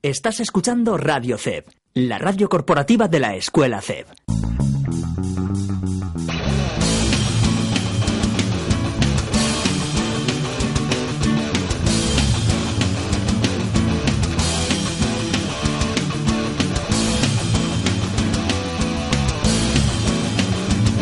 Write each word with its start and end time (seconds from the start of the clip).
Estás 0.00 0.38
escuchando 0.38 0.96
Radio 0.96 1.36
CEB, 1.38 1.64
la 1.94 2.18
radio 2.18 2.48
corporativa 2.48 3.08
de 3.08 3.18
la 3.18 3.34
Escuela 3.34 3.80
CEB. 3.82 4.06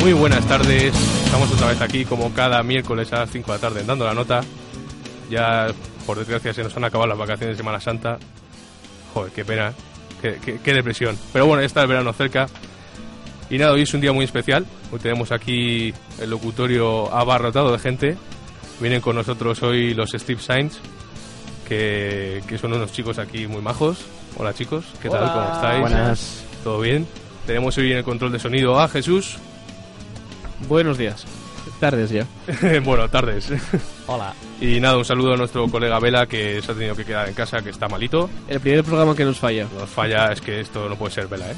Muy 0.00 0.14
buenas 0.14 0.46
tardes, 0.46 0.94
estamos 1.26 1.52
otra 1.52 1.66
vez 1.66 1.82
aquí 1.82 2.06
como 2.06 2.32
cada 2.32 2.62
miércoles 2.62 3.12
a 3.12 3.18
las 3.18 3.30
5 3.30 3.46
de 3.52 3.58
la 3.58 3.60
tarde 3.60 3.84
dando 3.84 4.06
la 4.06 4.14
nota. 4.14 4.40
Ya, 5.28 5.66
por 6.06 6.16
desgracia, 6.16 6.54
se 6.54 6.62
nos 6.62 6.74
han 6.78 6.84
acabado 6.84 7.10
las 7.10 7.18
vacaciones 7.18 7.58
de 7.58 7.58
Semana 7.58 7.78
Santa. 7.78 8.18
Joder, 9.16 9.32
qué 9.32 9.46
pena, 9.46 9.72
qué, 10.20 10.36
qué- 10.44 10.58
qué 10.62 10.74
depresión. 10.74 11.16
Pero 11.32 11.46
bueno, 11.46 11.62
ya 11.62 11.66
está 11.66 11.80
el 11.80 11.88
verano 11.88 12.12
cerca. 12.12 12.46
Y 13.48 13.56
nada, 13.56 13.72
hoy 13.72 13.80
es 13.80 13.94
un 13.94 14.02
día 14.02 14.12
muy 14.12 14.26
especial. 14.26 14.66
Hoy 14.92 14.98
tenemos 14.98 15.32
aquí 15.32 15.94
el 16.20 16.28
locutorio 16.28 17.10
abarrotado 17.14 17.72
de 17.72 17.78
gente. 17.78 18.18
Vienen 18.78 19.00
con 19.00 19.16
nosotros 19.16 19.62
hoy 19.62 19.94
los 19.94 20.10
Steve 20.10 20.38
Sainz, 20.42 20.74
que, 21.66 22.42
que 22.46 22.58
son 22.58 22.74
unos 22.74 22.92
chicos 22.92 23.18
aquí 23.18 23.46
muy 23.46 23.62
majos. 23.62 24.04
Hola 24.36 24.52
chicos, 24.52 24.84
¿qué 25.00 25.08
tal? 25.08 25.32
¿Cómo 25.32 25.54
estáis? 25.54 25.80
Buenas. 25.80 26.44
¿Todo 26.62 26.80
bien? 26.80 27.06
Tenemos 27.46 27.78
hoy 27.78 27.92
en 27.92 27.96
el 27.98 28.04
control 28.04 28.32
de 28.32 28.38
sonido 28.38 28.78
a 28.78 28.86
Jesús. 28.86 29.38
Buenos 30.68 30.98
días. 30.98 31.24
Tardes 31.80 32.10
ya. 32.10 32.26
bueno, 32.84 33.08
tardes. 33.10 33.52
Hola. 34.06 34.32
Y 34.60 34.80
nada, 34.80 34.96
un 34.96 35.04
saludo 35.04 35.34
a 35.34 35.36
nuestro 35.36 35.68
colega 35.68 35.98
Vela 35.98 36.26
que 36.26 36.62
se 36.62 36.72
ha 36.72 36.74
tenido 36.74 36.94
que 36.96 37.04
quedar 37.04 37.28
en 37.28 37.34
casa, 37.34 37.60
que 37.62 37.70
está 37.70 37.86
malito. 37.88 38.30
El 38.48 38.60
primer 38.60 38.82
programa 38.82 39.14
que 39.14 39.24
nos 39.24 39.38
falla. 39.38 39.66
Nos 39.78 39.90
falla, 39.90 40.32
es 40.32 40.40
que 40.40 40.60
esto 40.60 40.88
no 40.88 40.96
puede 40.96 41.12
ser 41.12 41.28
Vela, 41.28 41.50
¿eh? 41.50 41.54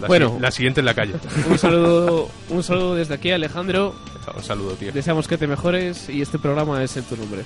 La, 0.00 0.08
Bueno. 0.08 0.34
si- 0.36 0.40
la 0.42 0.50
siguiente 0.50 0.80
en 0.80 0.86
la 0.86 0.94
calle. 0.94 1.14
Un 1.48 1.58
saludo, 1.58 2.28
un 2.50 2.62
saludo 2.62 2.94
desde 2.96 3.14
aquí, 3.14 3.30
Alejandro. 3.30 3.94
un 4.36 4.42
saludo, 4.42 4.72
tío. 4.74 4.92
Deseamos 4.92 5.26
que 5.26 5.38
te 5.38 5.46
mejores 5.46 6.08
y 6.10 6.20
este 6.20 6.38
programa 6.38 6.82
es 6.82 6.94
en 6.98 7.04
tu 7.04 7.16
nombre. 7.16 7.42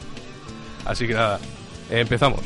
Así 0.84 1.06
que 1.06 1.14
nada, 1.14 1.38
empezamos. 1.90 2.40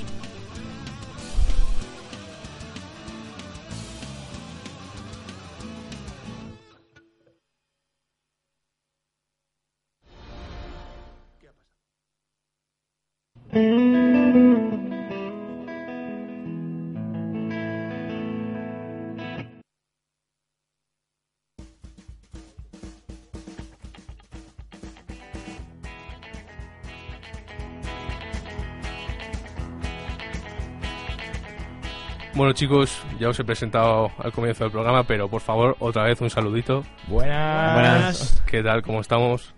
Bueno 32.44 32.52
chicos, 32.52 33.02
ya 33.18 33.30
os 33.30 33.40
he 33.40 33.44
presentado 33.44 34.10
al 34.18 34.30
comienzo 34.30 34.64
del 34.64 34.70
programa, 34.70 35.02
pero 35.04 35.28
por 35.30 35.40
favor, 35.40 35.76
otra 35.78 36.02
vez 36.02 36.20
un 36.20 36.28
saludito. 36.28 36.84
Buenas. 37.08 38.42
¿Qué 38.46 38.62
tal? 38.62 38.82
¿Cómo 38.82 39.00
estamos? 39.00 39.54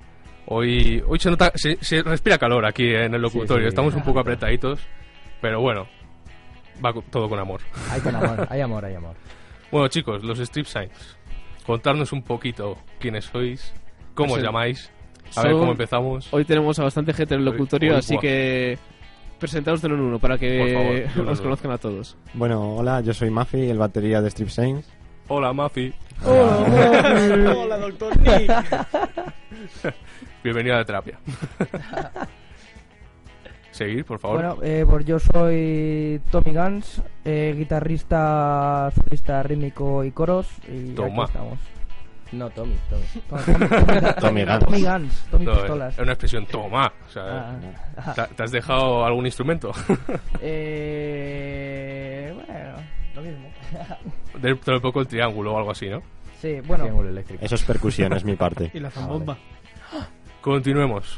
Hoy, 0.47 1.03
hoy 1.09 1.19
se 1.19 1.29
nota, 1.29 1.51
se, 1.57 1.83
se 1.83 2.05
respira 2.05 2.39
calor 2.39 2.65
aquí 2.65 2.95
en 2.95 3.13
el 3.13 3.21
locutorio, 3.21 3.65
sí. 3.65 3.71
estamos 3.71 3.93
un 3.95 4.05
poco 4.05 4.21
apretaditos, 4.21 4.79
pero 5.41 5.61
bueno, 5.61 5.89
va 6.85 6.95
todo 7.11 7.29
con 7.29 7.41
amor. 7.41 7.61
Hay 7.91 8.01
con 8.01 8.15
amor, 8.15 8.47
hay 8.51 8.61
amor, 8.61 8.85
hay 8.85 8.95
amor. 8.95 9.17
Bueno 9.73 9.89
chicos, 9.89 10.23
los 10.23 10.39
Strip 10.39 10.67
Signs, 10.67 11.19
contarnos 11.67 12.13
un 12.13 12.23
poquito 12.23 12.79
quiénes 13.01 13.25
sois, 13.25 13.75
cómo 14.15 14.35
os 14.35 14.39
Pues, 14.39 14.45
llamáis, 14.45 14.93
a 15.35 15.43
ver 15.43 15.55
cómo 15.55 15.73
empezamos. 15.73 16.29
Hoy 16.33 16.45
tenemos 16.45 16.79
a 16.79 16.85
bastante 16.85 17.13
gente 17.13 17.35
en 17.35 17.41
el 17.41 17.49
Hoy- 17.49 17.53
locutorio, 17.55 17.95
hoy, 17.95 17.99
así 17.99 18.15
buah. 18.15 18.21
que 18.23 18.79
presentaos 19.37 19.81
de 19.83 19.89
uno 19.89 19.97
en 19.97 20.03
uno 20.03 20.19
para 20.19 20.37
favor, 20.37 20.43
que 20.45 21.05
en 21.21 21.29
os 21.29 21.41
conozcan 21.41 21.71
a 21.71 21.79
todos. 21.79 22.17
Bueno, 22.35 22.77
hola, 22.77 23.01
yo 23.01 23.15
soy 23.15 23.31
Mafi, 23.31 23.69
el 23.69 23.79
batería 23.79 24.21
de 24.21 24.29
Strip 24.29 24.49
Saints. 24.49 24.89
Hola 25.29 25.53
Mafi, 25.53 25.93
Hola, 26.25 27.79
doctor 27.81 28.17
Nick. 28.21 28.51
bienvenido 30.45 30.75
a 30.77 30.79
la 30.79 30.85
terapia. 30.85 31.19
Seguir, 33.71 34.05
por 34.07 34.19
favor. 34.19 34.37
Bueno, 34.39 34.57
eh, 34.63 34.87
pues 34.89 35.05
yo 35.05 35.19
soy 35.19 36.21
Tommy 36.31 36.55
Guns, 36.55 37.03
eh, 37.27 37.55
guitarrista, 37.59 38.91
solista 38.95 39.43
rítmico 39.43 40.03
y 40.03 40.13
coros. 40.13 40.49
Y 40.67 40.95
Toma. 40.95 41.25
aquí 41.25 41.33
estamos. 41.33 41.59
No, 42.33 42.51
Tommy, 42.51 42.75
Tommy. 42.91 43.05
Tommy, 43.29 43.69
Tommy, 43.69 44.15
Tommy 44.21 44.45
Guns. 44.45 44.65
Tommy 44.65 44.83
Guns, 44.83 45.27
Tommy 45.31 45.45
No, 45.45 45.53
Pistolas. 45.55 45.95
es 45.95 46.01
una 46.01 46.13
expresión, 46.13 46.47
toma. 46.47 46.93
O 47.07 47.11
sea, 47.11 47.59
Ah, 47.97 48.13
¿te, 48.15 48.35
te 48.35 48.43
has 48.43 48.51
dejado 48.51 49.05
algún 49.07 49.27
instrumento? 49.27 49.73
eh, 50.41 52.33
bueno, 52.35 52.77
lo 53.15 53.23
mismo. 53.23 53.49
Dentro 54.41 54.75
de 54.75 54.81
poco 54.81 55.01
el 55.01 55.07
triángulo 55.07 55.55
o 55.55 55.59
algo 55.59 55.71
así, 55.71 55.89
¿no? 55.89 56.03
Sí, 56.41 56.61
bueno, 56.67 56.85
Triángulo 56.85 57.09
eléctrico. 57.11 57.45
Eso 57.45 57.55
es 57.55 57.63
percusión, 57.63 58.13
es 58.13 58.25
mi 58.25 58.37
parte. 58.37 58.71
Y 58.75 58.81
la 58.81 58.91
zambomba. 58.91 59.37
Continuemos 60.41 61.17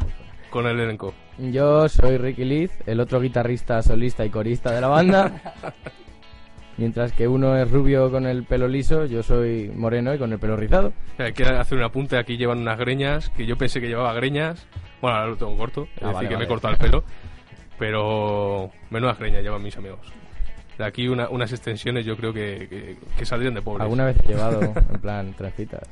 con 0.51 0.67
el 0.67 0.79
elenco. 0.81 1.13
Yo 1.39 1.89
soy 1.89 2.17
Ricky 2.19 2.45
Liz, 2.45 2.71
el 2.87 3.01
otro 3.01 3.21
guitarrista, 3.21 3.83
solista 3.83 4.25
y 4.25 4.31
corista 4.31 4.73
de 4.73 4.81
la 4.81 4.89
banda. 4.89 5.55
Mientras 6.79 7.13
que 7.13 7.27
uno 7.29 7.57
es 7.57 7.71
rubio 7.71 8.11
con 8.11 8.25
el 8.27 8.45
pelo 8.45 8.69
liso, 8.69 9.05
yo 9.05 9.23
soy 9.23 9.71
moreno 9.75 10.15
y 10.15 10.19
con 10.19 10.33
el 10.33 10.39
pelo 10.39 10.57
rizado. 10.57 10.93
Eh, 11.19 11.33
Quiero 11.35 11.59
hacer 11.61 11.77
un 11.77 11.85
apunte, 11.85 12.17
aquí 12.17 12.37
llevan 12.37 12.59
unas 12.59 12.79
greñas, 12.79 13.29
que 13.31 13.45
yo 13.47 13.57
pensé 13.57 13.81
que 13.81 13.89
llevaba 13.89 14.13
greñas. 14.15 14.67
Bueno, 15.03 15.17
ahora 15.17 15.31
lo 15.31 15.37
tengo 15.37 15.57
corto, 15.57 15.83
es 15.97 16.03
Ah, 16.03 16.07
decir, 16.09 16.15
vale, 16.15 16.29
que 16.29 16.37
me 16.37 16.45
he 16.45 16.47
vale. 16.47 16.49
cortado 16.49 16.75
el 16.75 16.79
pelo. 16.81 17.05
Pero 17.79 18.71
menudas 18.91 19.19
greñas 19.19 19.43
llevan 19.43 19.63
mis 19.63 19.77
amigos. 19.77 20.01
De 20.79 20.85
aquí 20.85 21.09
una- 21.09 21.29
unas 21.29 21.53
extensiones 21.53 22.07
yo 22.07 22.17
creo 22.17 22.33
que, 22.33 22.69
que, 22.69 22.97
que 23.17 23.25
saldrían 23.27 23.55
de 23.55 23.63
pobres. 23.63 23.83
Alguna 23.83 24.05
vez 24.05 24.17
he 24.25 24.29
llevado, 24.29 24.61
en 24.63 25.01
plan, 25.01 25.33
trencitas. 25.35 25.83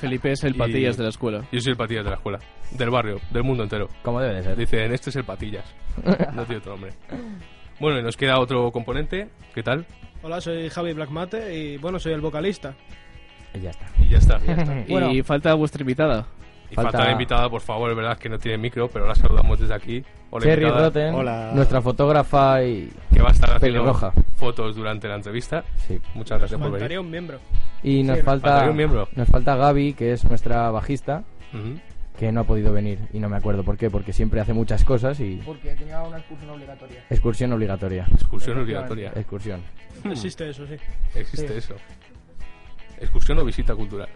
Felipe 0.00 0.32
es 0.32 0.42
el 0.44 0.56
Y- 0.56 0.58
patillas 0.58 0.96
de 0.96 1.04
la 1.04 1.08
escuela. 1.10 1.44
Yo 1.52 1.60
soy 1.60 1.72
el 1.72 1.76
patillas 1.76 2.02
de 2.04 2.10
la 2.10 2.16
escuela, 2.16 2.38
del 2.72 2.90
barrio, 2.90 3.20
del 3.30 3.44
mundo 3.44 3.62
entero. 3.62 3.88
Como 4.02 4.20
debe 4.20 4.34
de 4.34 4.42
ser. 4.42 4.56
Dicen, 4.56 4.92
este 4.92 5.10
es 5.10 5.16
el 5.16 5.24
patillas. 5.24 5.64
No 6.34 6.44
tiene 6.44 6.56
otro 6.58 6.72
nombre. 6.72 6.92
Bueno, 7.80 7.98
y 7.98 8.02
nos 8.02 8.16
queda 8.16 8.38
otro 8.38 8.70
componente. 8.72 9.28
¿Qué 9.54 9.62
tal? 9.62 9.86
Hola, 10.22 10.40
soy 10.40 10.68
Javi 10.68 10.92
Blackmate 10.92 11.54
y 11.56 11.76
bueno, 11.78 11.98
soy 11.98 12.12
el 12.12 12.20
vocalista. 12.20 12.74
Y 13.54 13.60
ya 13.60 13.70
está. 13.70 13.86
Y 13.98 14.08
ya 14.08 14.18
está. 14.18 14.38
Bueno. 14.88 15.10
Y 15.12 15.22
falta 15.22 15.54
vuestra 15.54 15.80
invitada. 15.82 16.26
Y 16.70 16.74
Falta- 16.74 16.92
falta 16.92 17.06
la 17.06 17.12
invitada, 17.12 17.48
por 17.50 17.60
favor, 17.62 17.90
es 17.90 17.96
verdad 17.96 18.16
que 18.16 18.28
no 18.28 18.38
tiene 18.38 18.56
micro, 18.58 18.86
pero 18.88 19.04
la 19.06 19.14
saludamos 19.16 19.58
desde 19.58 19.74
aquí. 19.74 20.04
Hola, 20.30 20.44
Cherry 20.44 20.62
invitada, 20.62 20.84
Rotten, 20.86 21.14
Hola. 21.14 21.50
nuestra 21.52 21.82
fotógrafa 21.82 22.62
y... 22.62 22.92
que 23.12 23.20
va 23.20 23.30
a 23.30 23.32
estar 23.32 23.50
haciendo 23.56 23.80
Pelirroja. 23.80 24.12
fotos 24.36 24.76
durante 24.76 25.08
la 25.08 25.16
entrevista. 25.16 25.64
Sí. 25.88 25.98
Muchas 26.14 26.38
gracias 26.38 26.60
por 26.60 26.70
venir. 26.70 27.00
un 27.00 27.10
miembro. 27.10 27.40
Y 27.82 28.04
nos 28.04 28.18
Sí, 28.18 28.22
falta... 28.22 28.70
un 28.70 28.76
miembro. 28.76 29.08
Nos 29.16 29.26
falta 29.28 29.56
Gaby, 29.56 29.94
que 29.94 30.12
es 30.12 30.24
nuestra 30.24 30.70
bajista, 30.70 31.24
Ujú. 31.52 31.80
Que 32.20 32.30
no 32.30 32.42
ha 32.42 32.44
podido 32.44 32.70
venir. 32.72 32.98
Y 33.14 33.18
no 33.18 33.28
me 33.30 33.36
acuerdo 33.38 33.64
por 33.64 33.76
qué, 33.78 33.88
porque 33.90 34.12
siempre 34.12 34.40
hace 34.40 34.52
muchas 34.52 34.84
cosas 34.84 35.18
y... 35.20 35.40
porque 35.44 35.74
tenía 35.74 36.02
una 36.02 36.18
excursión 36.18 36.50
obligatoria. 36.50 37.02
Excursión 37.08 37.52
obligatoria. 37.54 38.06
Excursión 38.12 38.58
obligatoria. 38.58 39.12
Excursión. 39.16 39.62
Existe 40.04 40.50
eso, 40.50 40.66
sí. 40.66 40.74
Existe 41.14 41.48
Sí. 41.48 41.54
eso. 41.58 41.74
Excursión 43.00 43.38
o 43.38 43.44
visita 43.44 43.74
cultural. 43.74 44.08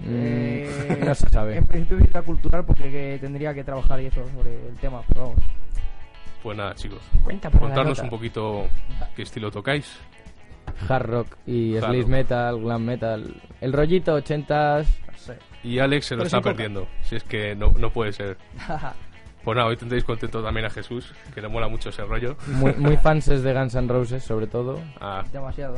Mm, 0.00 0.04
Eh, 0.10 1.02
no 1.06 1.14
se 1.14 1.28
sabe. 1.30 1.56
En 1.56 1.64
principio 1.66 1.96
visita 1.96 2.20
cultural 2.20 2.64
porque 2.66 2.90
que 2.90 3.18
tendría 3.20 3.54
que 3.54 3.64
trabajar 3.64 4.00
y 4.02 4.06
eso 4.06 4.22
sobre 4.36 4.68
el 4.68 4.76
tema, 4.76 5.00
pero 5.08 5.28
vamos. 5.30 5.40
Pues 6.42 6.58
nada, 6.58 6.74
chicos. 6.74 7.00
Cuenta 7.24 7.48
la 7.48 7.58
Contarnos 7.58 7.98
un 8.00 8.10
poquito 8.10 8.66
qué 9.16 9.22
estilo 9.22 9.50
tocáis. 9.50 9.98
Hard 10.88 11.06
rock 11.06 11.36
y 11.46 11.76
Hard 11.76 11.84
sleaze 11.86 12.02
rock. 12.02 12.10
metal, 12.10 12.60
glam 12.60 12.84
metal. 12.84 13.34
El 13.62 13.72
rollito 13.72 14.12
ochentas. 14.14 14.86
Y 15.62 15.78
Alex 15.78 16.06
se 16.06 16.14
lo 16.14 16.20
Pero 16.20 16.26
está 16.26 16.38
coca. 16.38 16.50
perdiendo. 16.50 16.86
Si 17.02 17.16
es 17.16 17.24
que 17.24 17.54
no, 17.56 17.72
no 17.78 17.90
puede 17.90 18.12
ser. 18.12 18.36
Pues 19.44 19.54
nada, 19.54 19.68
hoy 19.68 19.76
tendréis 19.76 20.02
contento 20.02 20.42
también 20.42 20.66
a 20.66 20.70
Jesús, 20.70 21.14
que 21.32 21.40
le 21.40 21.46
mola 21.46 21.68
mucho 21.68 21.90
ese 21.90 22.02
rollo. 22.02 22.36
Muy, 22.48 22.72
muy 22.74 22.96
fans 23.02 23.26
de 23.26 23.54
Guns 23.54 23.76
N' 23.76 23.86
Roses, 23.86 24.24
sobre 24.24 24.48
todo. 24.48 24.80
Ah, 25.00 25.22
Demasiado. 25.32 25.76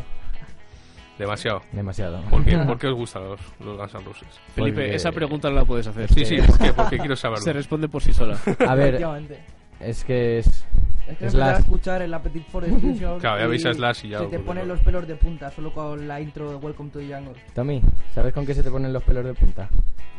demasiado. 1.19 1.63
Demasiado. 1.73 2.23
¿Por 2.31 2.43
qué, 2.47 2.57
¿Por 2.67 2.79
qué 2.79 2.87
os 2.87 2.95
gustan 2.95 3.25
los, 3.25 3.41
los 3.61 3.77
Guns 3.77 3.95
N' 3.95 4.05
Roses? 4.05 4.29
Felipe, 4.55 4.77
Porque- 4.81 4.95
esa 4.95 5.13
pregunta 5.13 5.51
no 5.51 5.57
la 5.57 5.65
puedes 5.67 5.87
hacer. 5.87 6.11
Sí, 6.15 6.25
sí, 6.25 6.39
¿por 6.41 6.59
qué? 6.59 6.73
Porque 6.73 6.97
quiero 6.99 7.15
saberlo. 7.15 7.45
Se 7.45 7.53
responde 7.53 7.89
por 7.89 8.03
sí 8.03 8.15
sola. 8.15 8.39
A 8.67 8.75
ver, 8.75 8.89
Efectivamente. 8.95 9.39
es 9.81 10.03
que 10.03 10.39
es... 10.39 10.65
Es 11.09 11.17
que 11.17 11.27
Es 11.27 11.33
empezar 11.35 11.43
a 11.43 11.53
Slash. 11.57 11.61
escuchar 11.65 12.03
el 12.03 12.13
Appetite 12.15 12.51
for 12.51 12.65
Destruction 12.65 13.19
Claro, 13.21 13.41
ya 13.41 13.47
veis 13.47 13.65
a 13.67 13.73
Slash 13.73 14.05
y 14.05 14.09
ya 14.11 14.19
Se 14.19 14.27
te 14.27 14.39
ponen 14.41 14.69
los 14.69 14.79
pelos 14.81 15.07
de 15.09 15.17
punta 15.17 15.51
solo 15.51 15.73
con 15.73 16.07
la 16.07 16.21
intro 16.21 16.51
de 16.51 16.57
Welcome 16.57 16.91
to 16.91 16.99
the 16.99 17.07
Jungle. 17.15 17.35
Tommy, 17.55 17.81
¿sabes 18.15 18.35
con 18.35 18.45
qué 18.45 18.55
se 18.55 18.63
te 18.63 18.71
ponen 18.71 18.93
los 18.93 19.03
pelos 19.03 19.25
de 19.25 19.35
punta? 19.35 19.69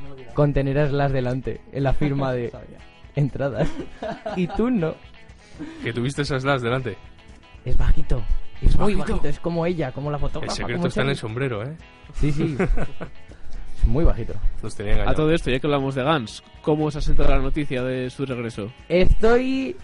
No 0.02 0.10
lo 0.10 0.16
digas. 0.16 0.34
Con 0.34 0.52
tener 0.54 0.78
a 0.80 0.88
Slash 0.90 1.12
delante, 1.12 1.62
en 1.72 1.84
la 1.84 1.94
firma 1.94 2.34
de 2.34 2.52
entradas. 3.16 3.70
Y 4.36 4.48
tú 4.48 4.70
no. 4.72 4.96
Que 5.84 5.94
tuviste 5.94 6.22
esas 6.24 6.44
las 6.44 6.62
delante. 6.62 6.98
Es 7.66 7.78
bajito. 7.78 8.24
Es 8.62 8.76
muy 8.78 8.96
bajito? 8.96 9.14
bajito, 9.14 9.28
es 9.30 9.40
como 9.40 9.66
ella, 9.66 9.92
como 9.92 10.10
la 10.10 10.18
El 10.18 10.22
fotógrafa. 10.22 10.56
secreto 10.56 10.78
como 10.80 10.88
está 10.88 11.02
en 11.02 11.10
el 11.10 11.16
sombrero, 11.18 11.64
¿eh? 11.64 11.76
Sí, 12.14 12.32
sí. 12.32 12.58
es 13.78 13.86
muy 13.88 14.04
bajito. 14.04 14.34
Los 14.64 14.76
tenía 14.76 14.94
engañados. 14.94 15.14
A 15.14 15.16
todo 15.16 15.32
esto, 15.34 15.50
ya 15.52 15.60
que 15.60 15.68
hablamos 15.68 15.96
de 15.96 16.04
Guns, 16.04 16.44
¿cómo 16.62 16.86
os 16.86 16.96
ha 16.96 17.02
sentado 17.02 17.30
la 17.30 17.40
noticia 17.40 17.84
de 17.84 18.10
su 18.10 18.26
regreso? 18.26 18.72
Estoy... 18.90 19.76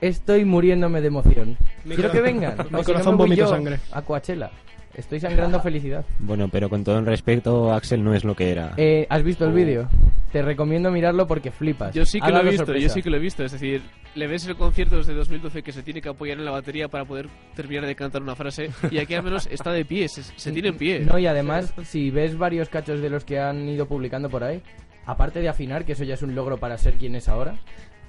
Estoy 0.00 0.44
muriéndome 0.44 1.00
de 1.00 1.08
emoción. 1.08 1.56
Mi 1.84 1.94
Quiero 1.94 2.10
que 2.10 2.20
vengan. 2.20 2.54
mi 2.58 2.62
o 2.62 2.66
si 2.66 2.72
no 2.72 2.82
corazón 2.84 3.12
me 3.14 3.18
voy 3.18 3.26
vomita 3.28 3.42
yo 3.42 3.48
sangre. 3.48 3.78
A 3.92 4.02
Coachella. 4.02 4.50
Estoy 4.94 5.20
sangrando 5.20 5.60
felicidad. 5.60 6.04
Bueno, 6.18 6.48
pero 6.48 6.68
con 6.68 6.82
todo 6.82 6.98
el 6.98 7.06
respeto, 7.06 7.72
Axel 7.72 8.02
no 8.02 8.14
es 8.14 8.24
lo 8.24 8.34
que 8.34 8.50
era. 8.50 8.72
Eh, 8.76 9.06
¿Has 9.08 9.22
visto 9.22 9.44
el 9.44 9.52
Oh. 9.52 9.54
vídeo? 9.54 9.88
Te 10.32 10.42
recomiendo 10.42 10.90
mirarlo 10.90 11.26
porque 11.26 11.50
flipas. 11.52 11.94
Yo 11.94 12.04
sí 12.04 12.20
que 12.20 12.30
lo 12.30 12.40
he 12.40 12.50
visto, 12.50 12.74
yo 12.74 12.88
sí 12.88 13.00
que 13.02 13.08
lo 13.08 13.16
he 13.16 13.20
visto. 13.20 13.44
Es 13.44 13.52
decir, 13.52 13.80
le 14.14 14.26
ves 14.26 14.46
el 14.46 14.56
concierto 14.56 14.96
desde 14.96 15.14
2012 15.14 15.62
que 15.62 15.72
se 15.72 15.82
tiene 15.82 16.02
que 16.02 16.08
apoyar 16.08 16.36
en 16.38 16.44
la 16.44 16.50
batería 16.50 16.88
para 16.88 17.04
poder 17.04 17.28
terminar 17.54 17.86
de 17.86 17.94
cantar 17.94 18.22
una 18.22 18.34
frase 18.34 18.70
y 18.90 18.98
aquí 18.98 19.14
al 19.14 19.22
menos 19.22 19.46
está 19.50 19.70
de 19.72 19.84
pie, 19.84 20.08
se, 20.08 20.22
se 20.22 20.52
tiene 20.52 20.68
en 20.68 20.76
pie. 20.76 21.00
No, 21.00 21.18
y 21.18 21.26
además, 21.26 21.72
si 21.84 22.10
ves 22.10 22.36
varios 22.36 22.68
cachos 22.68 23.00
de 23.00 23.08
los 23.08 23.24
que 23.24 23.38
han 23.38 23.68
ido 23.68 23.86
publicando 23.86 24.28
por 24.28 24.42
ahí, 24.44 24.60
aparte 25.06 25.40
de 25.40 25.48
afinar, 25.48 25.84
que 25.86 25.92
eso 25.92 26.04
ya 26.04 26.14
es 26.14 26.22
un 26.22 26.34
logro 26.34 26.58
para 26.58 26.76
ser 26.76 26.94
quien 26.94 27.14
es 27.14 27.28
ahora, 27.28 27.54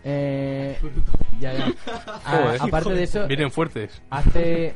eh, 0.04 0.78
ya, 1.40 1.54
ya. 1.54 1.66
A- 2.26 2.38
Joder. 2.38 2.62
aparte 2.62 2.94
de 2.94 3.04
eso, 3.04 3.28
Vienen 3.28 3.52
fuertes. 3.52 4.02
hace, 4.10 4.74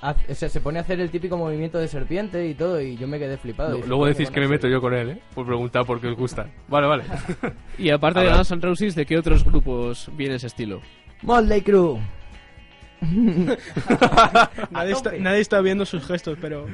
hace- 0.00 0.32
o 0.32 0.34
sea, 0.34 0.48
se 0.48 0.60
pone 0.60 0.78
a 0.78 0.82
hacer 0.82 1.00
el 1.00 1.10
típico 1.10 1.36
movimiento 1.36 1.78
de 1.78 1.88
serpiente 1.88 2.46
y 2.46 2.54
todo, 2.54 2.80
y 2.80 2.96
yo 2.96 3.06
me 3.08 3.18
quedé 3.18 3.36
flipado. 3.38 3.78
Luego 3.86 4.06
decís 4.06 4.30
que 4.30 4.40
me 4.40 4.48
meto 4.48 4.68
yo 4.68 4.80
con 4.80 4.94
él, 4.94 5.10
¿eh? 5.10 5.18
Por 5.34 5.46
preguntar 5.46 5.84
por 5.84 6.00
qué 6.00 6.08
os 6.08 6.16
gustan. 6.16 6.50
Vale, 6.68 6.86
vale. 6.86 7.04
Y 7.78 7.90
aparte 7.90 8.20
de 8.20 8.28
Guns 8.32 8.50
N' 8.50 8.60
Roses, 8.62 8.94
¿de 8.94 9.06
qué 9.06 9.16
otros 9.18 9.44
grupos 9.44 10.10
viene 10.16 10.36
ese 10.36 10.46
estilo? 10.48 10.80
Motley 11.22 11.62
Crue. 11.62 11.98
Nadie 14.70 14.92
está, 14.92 15.10
tope. 15.10 15.20
nadie 15.20 15.40
está 15.40 15.60
viendo 15.60 15.84
sus 15.84 16.06
gestos, 16.06 16.38
pero 16.40 16.66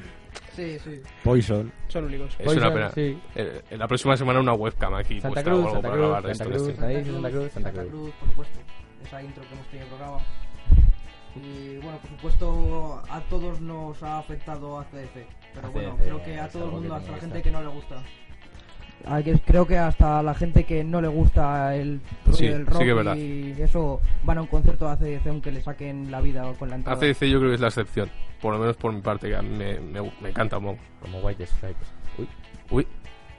Sí, 0.54 0.78
sí. 0.80 1.00
Poison. 1.22 1.72
son 1.88 2.04
únicos. 2.04 2.34
Es 2.38 2.46
Poison, 2.46 2.64
una 2.64 2.74
pena. 2.74 2.90
sí. 2.90 3.18
Eh, 3.34 3.62
en 3.70 3.78
la 3.78 3.86
próxima 3.88 4.16
semana 4.16 4.40
una 4.40 4.54
webcam 4.54 4.94
aquí 4.94 5.20
Santa 5.20 5.42
puesta 5.42 5.54
o 5.54 5.54
Cruz, 5.54 5.66
algo 5.66 5.72
Santa 5.74 5.88
para 5.88 5.94
Cruz, 5.94 6.06
grabar 6.08 6.22
Santa 6.22 6.32
esto 6.32 6.44
en 6.44 6.50
Cruz, 6.50 6.66
Santa 7.12 7.30
Cruz, 7.30 7.52
Santa 7.52 7.72
Cruz. 7.72 8.14
por 8.18 8.28
supuesto. 8.30 8.58
Esa 9.04 9.22
intro 9.22 9.42
que 9.48 9.54
hemos 9.54 9.66
tenido 9.68 9.86
en 9.86 9.92
el 9.92 9.98
programa. 9.98 10.24
Y 11.36 11.76
bueno, 11.76 11.98
por 11.98 12.10
supuesto, 12.10 13.02
a 13.08 13.20
todos 13.22 13.60
nos 13.60 14.02
ha 14.02 14.18
afectado 14.18 14.78
ACDC. 14.80 15.26
Pero 15.54 15.70
bueno, 15.70 15.96
creo 15.96 16.22
que 16.24 16.38
a 16.38 16.48
todo 16.48 16.64
el 16.64 16.70
mundo, 16.72 16.94
hasta 16.94 17.12
la 17.12 17.18
gente 17.18 17.42
que 17.42 17.50
no 17.50 17.60
le 17.62 17.68
gusta. 17.68 18.02
Creo 19.46 19.66
que 19.66 19.78
hasta 19.78 20.22
la 20.22 20.34
gente 20.34 20.64
que 20.64 20.84
no 20.84 21.00
le 21.00 21.08
gusta 21.08 21.74
el 21.76 22.00
rollo 22.26 22.36
Sí, 22.36 22.46
del 22.48 22.64
sí 22.66 22.70
rock 22.72 22.78
que 22.82 22.90
es 22.90 22.96
verdad. 22.96 23.16
y 23.16 23.54
eso 23.62 24.00
van 24.24 24.38
a 24.38 24.40
un 24.42 24.46
concierto 24.48 24.84
de 24.96 25.16
ACDC 25.16 25.26
aunque 25.28 25.50
le 25.52 25.62
saquen 25.62 26.10
la 26.10 26.20
vida 26.20 26.50
con 26.58 26.68
la 26.68 26.76
entrada. 26.76 26.98
ACDC 26.98 27.24
yo 27.26 27.38
creo 27.38 27.50
que 27.50 27.54
es 27.54 27.60
la 27.60 27.68
excepción. 27.68 28.10
Por 28.40 28.52
lo 28.52 28.58
menos 28.60 28.76
por 28.76 28.92
mi 28.92 29.00
parte, 29.00 29.28
que 29.28 29.36
a 29.36 29.42
mí 29.42 29.48
me, 29.56 29.80
me, 29.80 30.00
me 30.20 30.28
encanta. 30.30 30.56
Como 30.56 30.76
White 31.22 31.46
Stripes. 31.46 31.88
Uy, 32.18 32.28
Uy, 32.70 32.86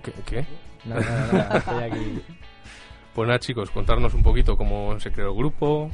¿qué? 0.03 0.11
qué? 0.25 0.45
no, 0.85 0.95
no, 0.95 1.01
no, 1.01 1.49
no, 1.49 1.55
estoy 1.57 1.83
aquí. 1.83 2.21
Pues 3.13 3.27
nada, 3.27 3.39
chicos, 3.39 3.69
contarnos 3.71 4.13
un 4.13 4.21
poquito 4.23 4.55
cómo 4.55 4.97
se 4.99 5.11
creó 5.11 5.31
el 5.31 5.37
grupo, 5.37 5.89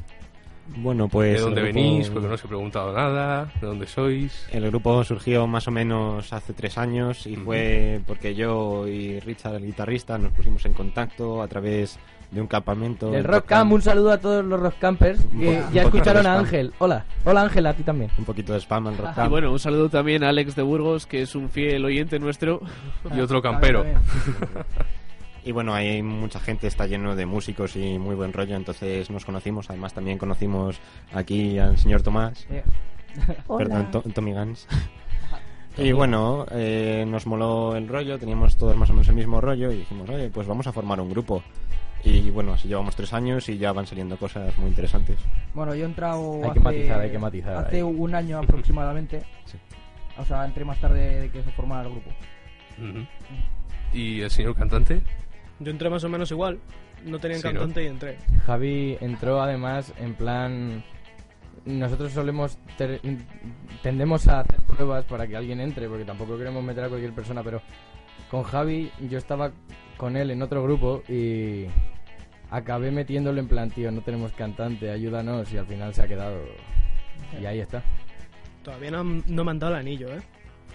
Bueno, 0.78 1.08
pues. 1.08 1.36
de 1.36 1.42
dónde 1.42 1.62
el 1.62 1.68
grupo- 1.68 1.80
venís, 1.80 2.10
porque 2.10 2.28
no 2.28 2.34
os 2.34 2.44
he 2.44 2.48
preguntado 2.48 2.92
nada, 2.94 3.52
de 3.62 3.68
dónde 3.68 3.86
sois. 3.88 4.48
El 4.52 4.66
grupo 4.68 5.04
surgió 5.04 5.46
más 5.48 5.68
o 5.68 5.72
menos 5.72 6.34
hace 6.34 6.54
tres 6.54 6.78
años 6.78 7.28
y 7.28 7.34
Ujú. 7.36 7.46
fue 7.46 8.02
porque 8.08 8.34
yo 8.36 8.88
y 8.88 9.20
Richard, 9.20 9.56
el 9.56 9.66
guitarrista, 9.66 10.18
nos 10.18 10.32
pusimos 10.34 10.66
en 10.66 10.74
contacto 10.74 11.42
a 11.44 11.48
través 11.48 12.00
de 12.32 12.42
un 12.42 12.48
campamento. 12.48 13.12
Del 13.12 13.20
en 13.20 13.24
Rock. 13.26 13.46
Camp, 13.46 13.72
un 13.72 13.82
saludo 13.84 14.12
a 14.12 14.18
todos 14.18 14.44
los 14.44 14.60
Rock 14.60 14.74
Campers 14.80 15.20
que 15.40 15.62
ya 15.72 15.84
escucharon 15.84 16.26
a. 16.26 16.40
Ángel. 16.40 16.74
Hola, 16.80 17.06
hola 17.24 17.44
Ángel, 17.44 17.66
a 17.68 17.74
ti 17.76 17.84
también. 17.84 18.10
Un 18.18 18.26
poquito 18.26 18.52
de 18.54 18.60
spam 18.60 18.88
en 18.88 18.98
Rock 18.98 19.10
Y 19.12 19.16
Camp. 19.16 19.30
bueno, 19.30 19.52
un 19.52 19.60
saludo 19.60 19.88
también 19.90 20.24
a 20.24 20.30
Alex 20.30 20.56
de 20.56 20.64
Burgos, 20.64 21.06
que 21.06 21.22
es 21.22 21.36
un 21.36 21.50
fiel 21.50 21.86
oyente 21.86 22.18
nuestro. 22.20 22.60
Y 23.16 23.20
otro 23.20 23.42
campero. 23.42 23.86
Y 25.46 25.52
bueno, 25.52 25.74
hay 25.76 26.02
mucha 26.02 26.40
gente, 26.40 26.68
está 26.68 26.88
lleno 26.88 27.16
de 27.16 27.26
músicos 27.26 27.76
y 27.76 27.98
muy 28.00 28.16
buen 28.16 28.34
rollo, 28.34 28.56
entonces 28.56 29.10
nos 29.12 29.24
conocimos. 29.26 29.70
Además, 29.70 29.94
también 29.94 30.18
conocimos 30.18 30.78
aquí 31.14 31.58
al 31.60 31.78
señor 31.78 32.02
Tomás, 32.02 32.46
Eh, 32.50 32.64
perdón, 33.58 33.92
To- 33.92 34.02
Tommy 34.14 34.34
Gans. 34.34 34.68
Y 35.78 35.92
bueno, 35.92 36.46
eh, 36.52 37.04
nos 37.06 37.28
moló 37.28 37.76
el 37.76 37.90
rollo, 37.90 38.18
teníamos 38.18 38.56
todos 38.56 38.78
más 38.78 38.90
o 38.90 38.94
menos 38.94 39.10
el 39.10 39.16
mismo 39.16 39.42
rollo 39.42 39.70
y 39.74 39.80
dijimos, 39.80 40.10
oye, 40.10 40.30
pues 40.30 40.48
vamos 40.48 40.66
a 40.68 40.72
formar 40.72 41.02
un 41.02 41.10
grupo. 41.10 41.44
Y 42.02 42.30
bueno, 42.30 42.54
así 42.54 42.70
llevamos 42.70 42.96
tres 42.96 43.12
años 43.12 43.50
y 43.50 43.58
ya 43.58 43.74
van 43.74 43.86
saliendo 43.86 44.16
cosas 44.16 44.58
muy 44.58 44.70
interesantes. 44.70 45.18
Bueno, 45.54 45.76
yo 45.76 45.84
he 45.84 45.88
entrado 45.88 46.36
Hay 46.36 46.42
que 46.44 46.48
hace, 46.52 46.60
matizar, 46.62 47.00
hay 47.02 47.12
que 47.12 47.20
matizar 47.20 47.58
hace 47.58 47.76
ahí. 47.76 47.82
un 47.82 48.16
año 48.16 48.40
aproximadamente. 48.40 49.24
Sí. 49.48 49.58
O 50.18 50.24
sea, 50.24 50.46
entré 50.46 50.64
más 50.64 50.80
tarde 50.80 51.20
de 51.24 51.30
que 51.30 51.44
se 51.44 51.52
formara 51.52 51.82
el 51.82 51.90
grupo. 51.90 52.10
¿Y 53.94 54.22
el 54.22 54.32
señor 54.32 54.56
cantante? 54.56 55.02
Yo 55.60 55.72
entré 55.72 55.90
más 55.90 56.04
o 56.04 56.10
menos 56.10 56.30
igual. 56.32 56.60
No 57.06 57.20
tenían 57.20 57.40
Sí, 57.42 57.48
¿no? 57.48 57.54
cantante 57.54 57.84
y 57.84 57.88
entré. 57.88 58.18
Javi 58.46 58.98
entró 59.02 59.42
además 59.42 59.94
en 60.00 60.14
plan... 60.16 60.84
Nosotros 61.66 62.12
solemos... 62.12 62.58
ter- 62.78 63.02
tendemos 63.82 64.28
a 64.28 64.42
hacer 64.42 64.62
pruebas 64.62 65.06
para 65.06 65.28
que 65.28 65.36
alguien 65.36 65.60
entre, 65.60 65.88
porque 65.88 66.06
tampoco 66.06 66.38
queremos 66.38 66.64
meter 66.64 66.84
a 66.84 66.90
cualquier 66.90 67.14
persona, 67.14 67.42
pero 67.44 67.62
con 68.30 68.44
Javi 68.44 68.92
yo 69.10 69.18
estaba 69.18 69.52
con 69.98 70.18
él 70.18 70.32
en 70.32 70.42
otro 70.42 70.62
grupo 70.64 71.04
y 71.08 71.66
acabé 72.52 72.92
metiéndolo 72.92 73.40
en 73.40 73.48
plan, 73.48 73.70
tío, 73.72 73.92
no 73.92 74.02
tenemos 74.02 74.32
cantante, 74.34 74.90
ayúdanos, 74.92 75.52
y 75.54 75.58
al 75.58 75.66
final 75.66 75.94
se 75.94 76.02
ha 76.04 76.08
quedado... 76.08 76.38
Y 77.42 77.46
ahí 77.46 77.60
está. 77.60 77.82
Todavía 78.64 78.92
no, 78.92 79.04
no 79.04 79.44
me 79.44 79.52
han 79.52 79.60
dado 79.60 79.74
el 79.74 79.80
anillo, 79.80 80.10
¿eh? 80.10 80.22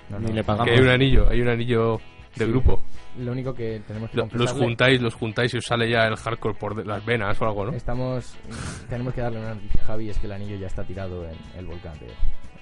No, 0.09 0.19
Ni 0.19 0.33
le 0.33 0.43
pagamos. 0.43 0.67
Que 0.67 0.73
hay 0.77 0.81
un 0.81 0.89
anillo, 0.89 1.29
hay 1.29 1.41
un 1.41 1.49
anillo 1.49 2.01
de 2.37 2.45
Sí. 2.45 2.51
grupo. 2.51 2.81
Lo 3.19 3.33
único 3.33 3.53
que 3.55 3.81
tenemos 3.87 4.11
que 4.11 4.17
Lo- 4.19 4.29
los 4.33 4.53
juntáis, 4.53 5.01
los 5.01 5.15
juntáis 5.15 5.53
y 5.55 5.59
os 5.59 5.65
sale 5.67 5.91
ya 5.91 6.07
el 6.07 6.17
hardcore 6.17 6.55
por 6.55 6.75
de- 6.77 6.85
las 6.85 7.05
venas 7.05 7.41
o 7.43 7.45
algo, 7.47 7.67
¿no? 7.67 7.73
Estamos... 7.73 8.37
Tenemos 8.89 9.13
que 9.15 9.21
darle 9.21 9.41
una 9.41 9.55
noticia 9.55 9.83
a 9.83 9.85
Javi, 9.87 10.11
es 10.11 10.19
que 10.19 10.27
el 10.27 10.33
anillo 10.33 10.57
ya 10.57 10.67
está 10.69 10.85
tirado 10.85 11.25
en 11.25 11.37
el 11.59 11.67
volcán, 11.67 11.99
tío. 11.99 12.09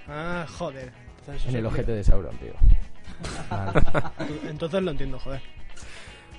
Ah, 0.08 0.46
joder. 0.58 0.90
En 1.46 1.56
el 1.56 1.66
ojete 1.66 1.92
de 1.92 2.02
Sauron, 2.02 2.34
tío. 2.38 2.54
Entonces 4.48 4.82
lo 4.82 4.90
entiendo, 4.90 5.18
joder. 5.18 5.40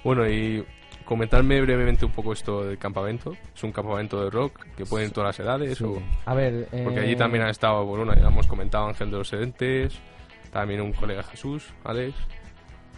Bueno, 0.03 0.27
y 0.27 0.65
comentarme 1.05 1.61
brevemente 1.61 2.05
un 2.05 2.11
poco 2.11 2.33
esto 2.33 2.63
del 2.63 2.77
campamento. 2.77 3.33
Es 3.55 3.63
un 3.63 3.71
campamento 3.71 4.23
de 4.23 4.29
rock 4.29 4.65
que 4.75 4.85
puede 4.85 5.05
ir 5.05 5.11
todas 5.11 5.29
las 5.37 5.39
edades. 5.45 5.77
Sí. 5.77 5.83
o- 5.83 6.01
A 6.25 6.33
ver, 6.33 6.67
eh, 6.71 6.81
Porque 6.83 7.01
allí 7.01 7.15
también 7.15 7.43
ha 7.43 7.49
estado, 7.49 7.85
bueno, 7.85 8.13
ya 8.15 8.27
hemos 8.27 8.47
comentado 8.47 8.87
Ángel 8.87 9.11
de 9.11 9.17
los 9.17 9.27
Sedentes, 9.27 9.99
también 10.51 10.81
un 10.81 10.93
colega 10.93 11.21
Jesús, 11.23 11.71
Alex. 11.83 12.15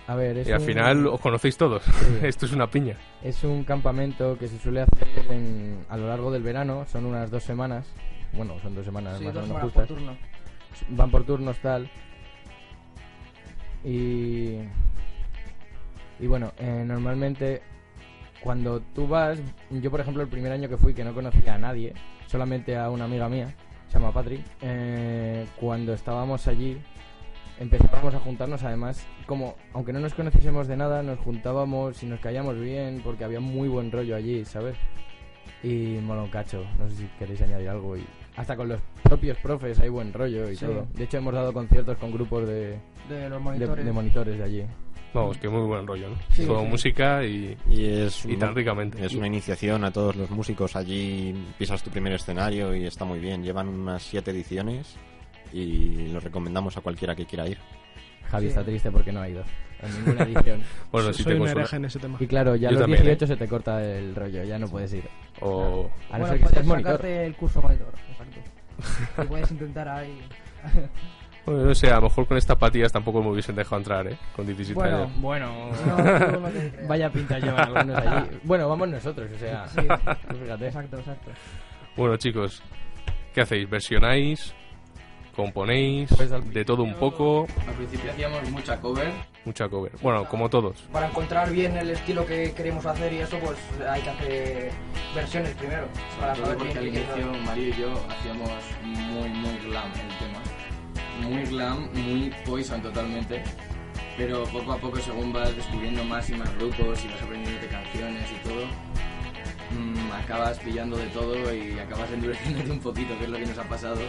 A 0.08 0.16
ver, 0.16 0.38
es 0.40 0.48
y 0.48 0.52
al 0.52 0.60
un- 0.62 0.66
final 0.66 1.08
os 1.08 1.20
conocéis 1.22 1.58
todos. 1.58 1.84
Sí. 1.84 2.18
Esto 2.24 2.46
es 2.46 2.52
una 2.54 2.68
piña. 2.70 2.96
Es 3.24 3.44
un 3.44 3.64
campamento 3.64 4.38
que 4.38 4.48
se 4.48 4.58
suele 4.60 4.82
hacer 4.82 5.08
en- 5.30 5.86
a 5.90 5.98
lo 5.98 6.08
largo 6.08 6.32
del 6.32 6.44
verano, 6.44 6.86
son 6.88 7.06
unas 7.06 7.30
dos 7.32 7.44
semanas. 7.44 7.88
Bueno, 8.34 8.58
son 8.62 8.74
dos 8.76 8.86
semanas 8.86 9.18
Sí, 9.20 9.26
más 9.26 9.36
o 9.36 9.42
menos 9.42 9.52
por 9.54 9.62
justas. 9.64 9.88
turno. 9.88 10.18
Van 10.90 11.12
por 11.12 11.24
turnos 11.26 11.58
tal. 11.60 11.90
Y. 13.84 14.58
Y 16.20 16.28
bueno, 16.28 16.52
eh, 16.60 16.84
normalmente 16.86 17.62
cuando 18.44 18.80
tú 18.94 19.08
vas, 19.08 19.40
yo 19.72 19.90
por 19.92 20.02
ejemplo 20.02 20.22
el 20.22 20.30
primer 20.30 20.52
año 20.52 20.70
que 20.70 20.78
fui 20.78 20.94
que 20.94 21.04
no 21.04 21.14
conocía 21.14 21.56
a 21.56 21.58
nadie, 21.58 21.94
solamente 22.28 22.78
a 22.78 22.90
una 22.92 23.06
amiga 23.06 23.28
mía, 23.28 23.54
se 23.88 23.94
llama 24.00 24.12
Patrick, 24.14 24.42
eh, 24.62 25.46
cuando 25.60 25.94
estábamos 25.94 26.48
allí 26.48 26.80
empezábamos 27.62 28.14
a 28.16 28.20
juntarnos 28.20 28.64
además, 28.64 29.06
como 29.28 29.56
aunque 29.74 29.94
no 29.94 30.00
nos 30.00 30.14
conociésemos 30.14 30.68
de 30.68 30.76
nada, 30.78 31.04
nos 31.04 31.20
juntábamos 31.20 32.02
y 32.04 32.08
nos 32.08 32.20
caíamos 32.20 32.60
bien 32.60 33.02
porque 33.04 33.24
había 33.24 33.40
muy 33.40 33.68
buen 33.70 33.92
rollo 33.92 34.16
allí, 34.16 34.44
¿sabes? 34.46 34.76
Y 35.64 36.00
mola 36.02 36.24
un 36.24 36.30
cacho, 36.30 36.64
no 36.80 36.90
sé 36.90 36.96
si 36.96 37.06
queréis 37.20 37.42
añadir 37.42 37.70
algo 37.70 37.96
y 37.96 38.04
hasta 38.36 38.56
con 38.56 38.68
los 38.70 38.80
propios 39.04 39.38
profes 39.38 39.80
hay 39.80 39.90
buen 39.90 40.12
rollo 40.12 40.50
y 40.50 40.56
Sí. 40.56 40.66
todo. 40.66 40.88
De 40.94 41.04
hecho, 41.04 41.18
hemos 41.18 41.34
dado 41.34 41.54
conciertos 41.54 41.98
con 41.98 42.12
grupos 42.12 42.48
de, 42.48 42.80
De 43.10 43.30
los 43.30 43.38
de, 43.38 43.40
monitores. 43.40 43.86
de 43.86 43.92
monitores 43.92 44.38
de 44.40 44.44
allí. 44.44 44.64
Vamos, 45.14 45.38
que 45.38 45.50
muy 45.50 45.68
buen 45.68 45.86
rollo, 45.86 46.10
¿no? 46.10 46.16
Sí, 46.32 46.46
Todo 46.46 46.62
sí. 46.62 46.68
música 46.68 47.24
y, 47.26 47.58
Y 47.70 47.86
es, 47.86 48.26
y 48.26 48.38
tan 48.38 48.56
ricamente. 48.56 49.06
es 49.06 49.14
una 49.14 49.28
iniciación 49.28 49.84
a 49.84 49.92
todos 49.92 50.16
los 50.16 50.30
músicos. 50.32 50.76
Allí 50.78 51.36
pisas 51.60 51.84
tu 51.84 51.90
primer 51.90 52.14
escenario 52.14 52.74
y 52.74 52.86
está 52.86 53.04
muy 53.04 53.20
bien. 53.20 53.44
Llevan 53.44 53.68
unas 53.68 54.02
siete 54.04 54.32
ediciones 54.32 54.96
y 55.54 56.08
lo 56.12 56.20
recomendamos 56.20 56.78
a 56.78 56.82
cualquiera 56.82 57.16
que 57.16 57.26
quiera 57.26 57.48
ir. 57.48 57.58
Javi 58.30 58.44
Sí. 58.44 58.50
está 58.50 58.64
triste 58.64 58.92
porque 58.92 59.12
no 59.12 59.22
ha 59.22 59.28
ido 59.30 59.44
a 59.82 59.88
ninguna 59.88 60.24
edición. 60.24 60.62
Bueno, 60.92 61.12
si 61.12 61.24
Soy 61.24 61.34
te 61.34 61.40
un 61.42 61.48
hereje 61.48 61.76
en 61.76 61.86
ese 61.86 62.00
tema. 62.00 62.18
Y 62.20 62.28
claro, 62.28 62.56
ya 62.56 62.70
a 62.70 62.72
Yo 62.72 62.76
los 62.80 62.82
también, 62.84 63.04
18 63.04 63.28
se 63.28 63.36
te 63.36 63.48
corta 63.48 63.84
el 63.84 64.16
rollo, 64.16 64.44
ya 64.44 64.58
no 64.60 64.68
puedes 64.68 64.94
ir. 64.94 65.04
O... 65.42 65.90
A 66.12 66.18
no 66.18 66.26
bueno, 66.26 66.28
ser 66.28 66.36
que 66.38 66.44
puedes 66.44 66.58
estés 66.58 66.66
monitor. 66.68 67.06
el 67.06 67.36
curso 67.36 67.62
monitor, 67.62 67.94
exacto. 68.10 69.22
Y 69.24 69.26
puedes 69.26 69.52
intentar 69.52 69.88
ahí... 69.90 70.22
Bueno, 71.46 71.64
no 71.66 71.74
sé, 71.74 71.90
a 71.90 71.96
lo 71.96 72.04
mejor 72.04 72.28
con 72.28 72.38
estas 72.38 72.56
patillas 72.56 72.92
tampoco 72.92 73.22
me 73.24 73.32
hubiesen 73.32 73.56
dejado 73.56 73.78
entrar, 73.80 74.08
¿eh? 74.08 74.16
Con 74.36 74.46
17 74.46 74.76
Bueno, 74.80 74.98
años. 75.06 75.20
Bueno, 75.22 75.72
No, 75.88 76.88
vaya 76.88 77.10
pinta 77.12 77.40
llevan 77.40 77.76
algunos 77.76 77.98
allí. 77.98 78.30
Bueno, 78.44 78.70
vamos 78.70 78.90
nosotros, 78.90 79.30
o 79.36 79.40
sea, 79.40 79.68
Sí, 79.68 79.82
fíjate. 79.82 80.68
exacto, 80.68 80.98
exacto. 81.00 81.32
Bueno, 81.98 82.16
chicos, 82.18 82.62
¿qué 83.34 83.42
hacéis? 83.42 83.68
¿Versionáis? 83.68 84.54
¿Componéis? 85.36 86.10
Pues 86.16 86.32
al 86.32 86.52
¿De 86.52 86.66
todo 86.66 86.84
un 86.84 86.94
poco? 86.96 87.48
Al 87.68 87.74
principio 87.76 88.12
hacíamos 88.12 88.50
mucha 88.50 88.80
cover. 88.80 89.12
Mucha 89.46 89.70
cover. 89.70 89.92
Bueno, 90.02 90.28
como 90.28 90.50
todos. 90.50 90.82
Para 90.92 91.08
encontrar 91.08 91.50
bien 91.52 91.78
el 91.78 91.90
estilo 91.92 92.26
que 92.26 92.52
queremos 92.54 92.86
hacer 92.86 93.14
y 93.14 93.20
eso, 93.20 93.38
pues 93.40 93.58
hay 93.90 94.02
que 94.02 94.10
hacer 94.10 94.72
versiones 95.16 95.54
primero. 95.56 95.88
Para 96.20 96.36
saber 96.36 96.58
porque 96.58 96.78
al 96.78 96.88
inicio 96.88 97.34
Mario 97.46 97.70
y 97.70 97.74
yo 97.74 97.94
hacíamos 98.10 98.50
muy, 98.84 99.30
muy 99.30 99.58
glam 99.70 99.92
el 99.94 100.18
tema. 100.18 101.30
Muy 101.30 101.44
glam, 101.46 101.90
muy 101.94 102.34
poison 102.46 102.82
totalmente. 102.82 103.42
Pero 104.18 104.44
poco 104.46 104.74
a 104.74 104.78
poco, 104.78 104.98
según 105.00 105.32
vas 105.32 105.56
descubriendo 105.56 106.04
más 106.04 106.30
y 106.30 106.34
más 106.34 106.54
grupos 106.58 107.04
y 107.06 107.08
vas 107.08 107.22
aprendiendo 107.22 107.62
de 107.62 107.68
canciones 107.68 108.30
y 108.30 108.48
todo, 108.48 108.66
mm, 109.80 110.12
acabas 110.12 110.60
pillando 110.60 110.98
de 110.98 111.08
todo 111.08 111.54
y 111.54 111.80
acabas 111.80 112.12
endureciéndote 112.14 112.70
un 112.70 112.80
poquito, 112.80 113.18
que 113.18 113.24
es 113.24 113.30
lo 113.30 113.38
que 113.38 113.46
nos 113.46 113.58
ha 113.58 113.64
pasado. 113.64 114.02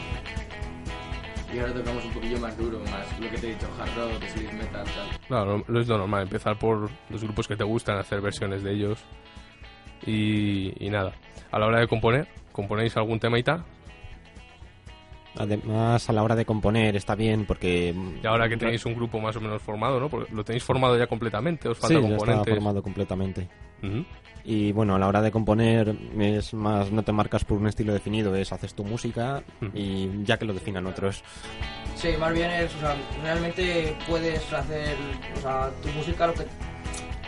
Y 1.52 1.58
ahora 1.58 1.72
tocamos 1.74 2.04
un 2.06 2.12
poquillo 2.12 2.38
más 2.38 2.56
duro, 2.56 2.78
más 2.80 3.20
lo 3.20 3.28
que 3.30 3.36
te 3.38 3.46
he 3.50 3.54
dicho, 3.54 3.66
hard 3.78 3.94
rock, 3.96 4.24
sleep 4.28 4.52
metal, 4.52 4.84
tal. 4.84 5.18
Claro, 5.28 5.64
lo 5.68 5.80
es 5.80 5.86
lo 5.88 5.98
normal, 5.98 6.22
empezar 6.22 6.58
por 6.58 6.90
los 7.10 7.22
grupos 7.22 7.46
que 7.46 7.56
te 7.56 7.64
gustan, 7.64 7.98
hacer 7.98 8.20
versiones 8.22 8.62
de 8.62 8.72
ellos. 8.72 8.98
Y, 10.06 10.72
y 10.84 10.88
nada. 10.90 11.12
A 11.50 11.58
la 11.58 11.66
hora 11.66 11.80
de 11.80 11.86
componer, 11.88 12.26
¿componéis 12.52 12.96
algún 12.96 13.20
tema 13.20 13.38
y 13.38 13.42
tal? 13.42 13.64
Además, 15.36 16.08
a 16.10 16.12
la 16.12 16.22
hora 16.22 16.34
de 16.36 16.44
componer 16.44 16.94
está 16.96 17.14
bien 17.14 17.46
porque... 17.46 17.94
Y 18.22 18.26
ahora 18.26 18.48
que 18.50 18.56
tenéis 18.58 18.84
un 18.84 18.94
grupo 18.94 19.18
más 19.18 19.34
o 19.36 19.40
menos 19.40 19.62
formado, 19.62 19.98
¿no? 19.98 20.08
Porque 20.10 20.32
lo 20.34 20.44
tenéis 20.44 20.62
formado 20.62 20.96
ya 20.98 21.06
completamente, 21.06 21.68
os 21.68 21.78
Sí, 21.78 21.82
falta 21.82 21.94
ya 21.94 22.00
está 22.00 22.16
componentes. 22.16 22.54
formado 22.54 22.82
completamente. 22.82 23.48
Ujú. 23.82 24.04
Y 24.44 24.72
bueno, 24.72 24.96
a 24.96 24.98
la 24.98 25.06
hora 25.06 25.20
de 25.22 25.30
componer 25.30 25.94
es 26.18 26.52
más, 26.54 26.90
no 26.90 27.02
te 27.04 27.12
marcas 27.12 27.44
por 27.44 27.58
un 27.58 27.68
estilo 27.68 27.92
definido, 27.92 28.34
es 28.34 28.52
haces 28.52 28.74
tu 28.74 28.84
música 28.84 29.42
y 29.72 30.08
ya 30.24 30.38
que 30.38 30.44
lo 30.44 30.52
definan 30.52 30.86
otros. 30.86 31.22
Sí, 31.94 32.08
más 32.18 32.32
bien 32.32 32.50
es, 32.50 32.74
o 32.74 32.80
sea, 32.80 32.96
realmente 33.22 33.96
puedes 34.08 34.52
hacer, 34.52 34.96
o 35.38 35.40
sea, 35.40 35.70
tu 35.82 35.88
música 35.90 36.26
lo 36.26 36.34
que 36.34 36.46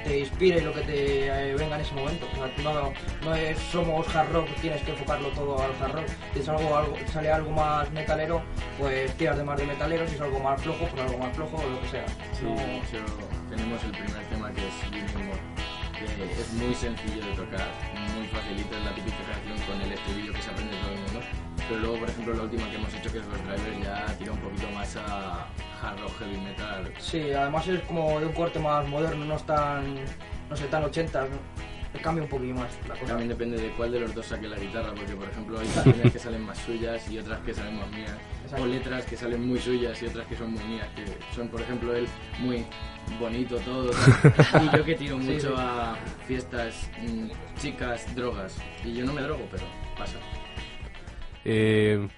te 0.03 0.19
inspire 0.21 0.59
y 0.59 0.61
lo 0.63 0.73
que 0.75 0.81
te 0.83 1.27
eh, 1.51 1.55
venga 1.55 1.77
en 1.77 1.83
ese 1.83 1.95
momento. 1.95 2.27
O 2.33 2.37
sea, 2.37 2.65
no, 2.65 2.93
no 3.25 3.35
es 3.37 3.59
somos 3.71 4.07
hard 4.15 4.33
rock, 4.33 4.49
tienes 4.61 4.83
que 4.83 4.91
enfocarlo 4.91 5.29
todo 5.29 5.57
al 5.63 5.71
hard 5.81 5.95
rock. 5.95 6.07
Si 6.35 6.41
es 6.41 6.49
algo, 6.49 6.77
algo, 6.77 6.97
sale 7.13 7.31
algo 7.31 7.51
más 7.53 7.91
metalero, 7.93 8.43
pues 8.79 9.15
tiras 9.17 9.39
de 9.39 9.45
más 9.45 9.57
de 9.57 9.67
metalero. 9.67 10.07
Si 10.09 10.17
es 10.17 10.21
algo 10.21 10.41
más 10.41 10.61
flojo, 10.61 10.85
pues 10.93 11.03
algo 11.07 11.19
más 11.19 11.35
flojo 11.37 11.57
o 11.57 11.71
lo 11.71 11.81
que 11.83 11.89
sea. 11.89 12.07
Sí, 12.39 12.45
No- 12.45 13.55
tenemos 13.57 13.83
el 13.85 13.91
primer 13.93 14.25
tema 14.27 14.51
que 14.53 14.61
es 14.61 15.54
es 16.05 16.53
muy 16.55 16.75
sencillo 16.75 17.25
de 17.25 17.33
tocar, 17.33 17.67
muy 18.17 18.27
facilito, 18.29 18.77
es 18.77 18.85
la 18.85 18.95
típica 18.95 19.17
canción 19.33 19.59
con 19.67 19.81
el 19.81 19.93
estribillo 19.93 20.33
que 20.33 20.43
se 20.43 20.51
aprende 20.51 20.77
todo 20.77 20.91
el 20.93 21.01
mundo. 21.01 21.21
Pero 21.69 21.81
luego, 21.81 21.99
por 21.99 22.11
ejemplo, 22.11 22.35
la 22.35 22.43
última 22.43 22.71
que 22.71 22.77
hemos 22.77 22.95
hecho, 22.95 23.13
que 23.13 23.19
es 23.19 23.27
Ghost 23.27 23.45
Driver, 23.45 23.83
ya 23.83 24.07
tira 24.19 24.33
un 24.33 24.39
poquito 24.39 24.71
más 24.71 24.97
a 24.97 25.47
hard 25.83 26.01
rock, 26.01 26.19
heavy 26.19 26.37
metal. 26.39 26.93
Sí, 26.99 27.33
además 27.33 27.67
es 27.69 27.81
como 27.83 28.21
de 28.21 28.27
un 28.27 28.33
corte 28.33 28.59
más 28.59 28.87
moderno, 28.89 29.25
no 29.25 29.37
es 29.37 29.45
tan, 29.45 29.95
no 30.51 30.57
sé, 30.57 30.67
tan 30.67 30.85
80, 30.85 31.23
¿no? 31.23 31.64
Cambia 32.01 32.25
un 32.25 32.29
poquillo 32.29 32.55
más 32.55 32.79
la 32.89 32.95
cosa. 32.95 33.07
También 33.07 33.29
depende 33.29 33.57
de 33.61 33.71
cuál 33.71 33.93
de 33.93 34.01
los 34.01 34.15
dos 34.15 34.27
saque 34.27 34.49
la 34.49 34.59
guitarra, 34.59 34.93
porque 34.95 35.15
por 35.15 35.29
ejemplo 35.29 35.59
hay 35.59 35.67
canciones 35.69 36.13
que 36.13 36.19
salen 36.19 36.43
más 36.43 36.59
suyas 36.59 37.11
y 37.11 37.19
otras 37.19 37.41
que 37.41 37.55
salen 37.55 37.77
más 37.77 37.91
mías, 37.91 38.17
Exacto. 38.45 38.65
o 38.65 38.67
letras 38.67 39.05
que 39.07 39.17
salen 39.17 39.47
muy 39.47 39.59
suyas 39.59 40.03
y 40.03 40.07
otras 40.07 40.27
que 40.27 40.37
son 40.37 40.53
muy 40.53 40.65
mías, 40.65 40.89
que 40.95 41.05
son 41.35 41.49
por 41.49 41.61
ejemplo 41.61 41.95
él 41.95 42.07
muy 42.41 42.65
bonito 43.19 43.57
todo, 43.59 43.91
tal, 43.91 44.65
y 44.73 44.77
yo 44.77 44.85
que 44.85 44.95
tiro 44.95 45.19
mucho 45.19 45.49
sí. 45.49 45.55
a 45.57 45.97
fiestas, 46.27 46.91
mm, 47.01 47.29
chicas, 47.59 48.15
drogas, 48.15 48.57
y 48.85 48.95
yo 48.95 49.05
no 49.05 49.13
me 49.13 49.23
drogo, 49.23 49.47
pero 49.51 49.65
pasa. 49.97 50.19
Eh, 51.45 52.09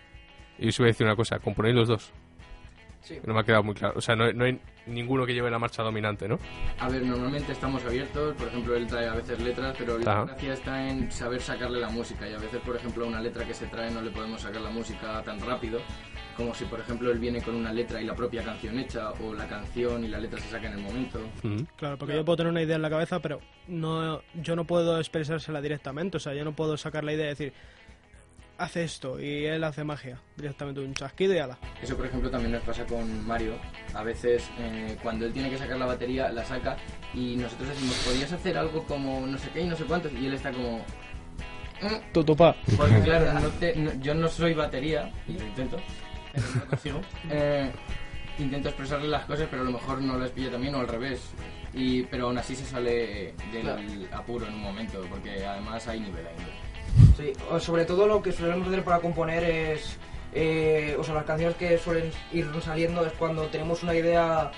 y 0.58 0.68
os 0.68 0.78
iba 0.78 0.86
a 0.86 0.88
decir 0.88 1.06
una 1.06 1.16
cosa, 1.16 1.38
¿componéis 1.38 1.74
los 1.74 1.88
dos? 1.88 2.12
Sí. 3.02 3.18
No 3.24 3.34
me 3.34 3.40
ha 3.40 3.44
quedado 3.44 3.62
muy 3.62 3.74
claro. 3.74 3.94
O 3.96 4.00
sea, 4.00 4.16
no, 4.16 4.32
no 4.32 4.44
hay 4.44 4.58
ninguno 4.86 5.26
que 5.26 5.34
lleve 5.34 5.50
la 5.50 5.58
marcha 5.58 5.82
dominante, 5.82 6.28
¿no? 6.28 6.38
A 6.78 6.88
ver, 6.88 7.02
normalmente 7.02 7.52
estamos 7.52 7.84
abiertos, 7.84 8.34
por 8.36 8.48
ejemplo, 8.48 8.76
él 8.76 8.86
trae 8.86 9.08
a 9.08 9.14
veces 9.14 9.40
letras, 9.40 9.74
pero 9.78 9.98
la 9.98 10.12
Ajá. 10.12 10.24
gracia 10.24 10.52
está 10.54 10.88
en 10.88 11.10
saber 11.10 11.40
sacarle 11.40 11.80
la 11.80 11.90
música 11.90 12.28
y 12.28 12.34
a 12.34 12.38
veces, 12.38 12.60
por 12.60 12.76
ejemplo, 12.76 13.04
a 13.04 13.08
una 13.08 13.20
letra 13.20 13.44
que 13.44 13.54
se 13.54 13.66
trae 13.66 13.90
no 13.90 14.00
le 14.00 14.10
podemos 14.10 14.40
sacar 14.40 14.62
la 14.62 14.70
música 14.70 15.22
tan 15.22 15.40
rápido 15.40 15.80
como 16.36 16.54
si, 16.54 16.66
por 16.66 16.78
ejemplo, 16.80 17.10
él 17.10 17.18
viene 17.18 17.40
con 17.40 17.54
una 17.54 17.72
letra 17.72 18.00
y 18.00 18.04
la 18.04 18.14
propia 18.14 18.42
canción 18.44 18.78
hecha 18.78 19.10
o 19.12 19.32
la 19.32 19.48
canción 19.48 20.04
y 20.04 20.08
la 20.08 20.18
letra 20.18 20.38
se 20.38 20.48
saca 20.50 20.66
en 20.66 20.74
el 20.74 20.80
momento. 20.80 21.18
Claro, 21.76 21.96
porque 21.96 22.14
yo 22.14 22.24
puedo 22.26 22.36
tener 22.36 22.52
una 22.52 22.62
idea 22.62 22.76
en 22.76 22.82
la 22.82 22.90
cabeza, 22.90 23.20
pero 23.20 23.40
no, 23.68 24.20
yo 24.34 24.54
no 24.54 24.66
puedo 24.66 24.98
expresársela 24.98 25.62
directamente. 25.62 26.18
O 26.18 26.20
sea, 26.20 26.34
yo 26.34 26.44
no 26.44 26.52
puedo 26.52 26.76
sacar 26.76 27.04
la 27.04 27.14
idea 27.14 27.24
y 27.24 27.28
decir, 27.30 27.52
hace 28.58 28.84
esto, 28.84 29.20
y 29.20 29.44
él 29.44 29.62
hace 29.64 29.84
magia. 29.84 30.18
Directamente 30.36 30.80
un 30.80 30.94
chasquido 30.94 31.34
y 31.34 31.38
ala. 31.38 31.58
Eso, 31.82 31.96
por 31.96 32.06
ejemplo, 32.06 32.30
también 32.30 32.52
nos 32.52 32.62
pasa 32.62 32.84
con 32.86 33.26
Mario. 33.26 33.54
A 33.94 34.02
veces, 34.02 34.48
eh, 34.58 34.96
cuando 35.02 35.26
él 35.26 35.32
tiene 35.32 35.50
que 35.50 35.58
sacar 35.58 35.76
la 35.78 35.86
batería, 35.86 36.28
la 36.30 36.44
saca 36.44 36.76
y 37.14 37.36
nosotros 37.36 37.68
decimos, 37.68 37.94
¿podrías 38.04 38.32
hacer 38.32 38.56
algo 38.58 38.84
como 38.84 39.26
no 39.26 39.38
sé 39.38 39.50
qué 39.50 39.60
y 39.62 39.66
no 39.66 39.76
sé 39.76 39.84
cuántos? 39.84 40.12
Y 40.12 40.26
él 40.26 40.34
está 40.34 40.52
como... 40.52 40.78
"Mm". 41.82 42.12
Tu 42.12 42.24
tupa. 42.24 42.56
Porque 42.76 43.00
claro, 43.04 43.32
no 43.40 43.48
te- 43.50 43.76
no- 43.76 43.94
yo 44.00 44.14
no 44.14 44.28
soy 44.28 44.54
batería, 44.54 45.10
y 45.28 45.32
lo 45.38 45.44
intento, 45.46 45.78
pero 46.32 46.46
no 46.54 46.66
consigo. 46.66 47.00
Eh, 47.30 47.70
intento 48.38 48.68
expresarle 48.68 49.08
las 49.08 49.24
cosas, 49.24 49.48
pero 49.50 49.62
a 49.62 49.64
lo 49.64 49.72
mejor 49.72 50.00
no 50.02 50.18
las 50.18 50.30
pilla 50.30 50.50
también 50.50 50.74
o 50.74 50.80
al 50.80 50.88
revés. 50.88 51.20
Y, 51.74 52.04
pero 52.04 52.26
aún 52.26 52.38
así 52.38 52.54
se 52.56 52.64
sale 52.64 53.34
del 53.52 53.62
Claro. 53.62 53.82
apuro 54.12 54.46
en 54.46 54.54
un 54.54 54.62
momento, 54.62 55.02
porque 55.10 55.44
además 55.44 55.86
hay 55.88 56.00
nivel 56.00 56.26
ahí. 56.26 56.34
Sí, 57.16 57.32
sobre 57.60 57.84
todo 57.84 58.06
lo 58.06 58.22
que 58.22 58.32
solemos 58.32 58.68
hacer 58.68 58.84
para 58.84 59.00
componer 59.00 59.44
es, 59.44 59.98
eh, 60.32 60.96
o 60.98 61.04
sea, 61.04 61.14
las 61.14 61.24
canciones 61.24 61.56
que 61.56 61.78
suelen 61.78 62.10
ir 62.32 62.46
saliendo 62.62 63.04
es 63.06 63.12
cuando 63.14 63.46
tenemos 63.46 63.82
una 63.82 63.94
idea 63.94 64.50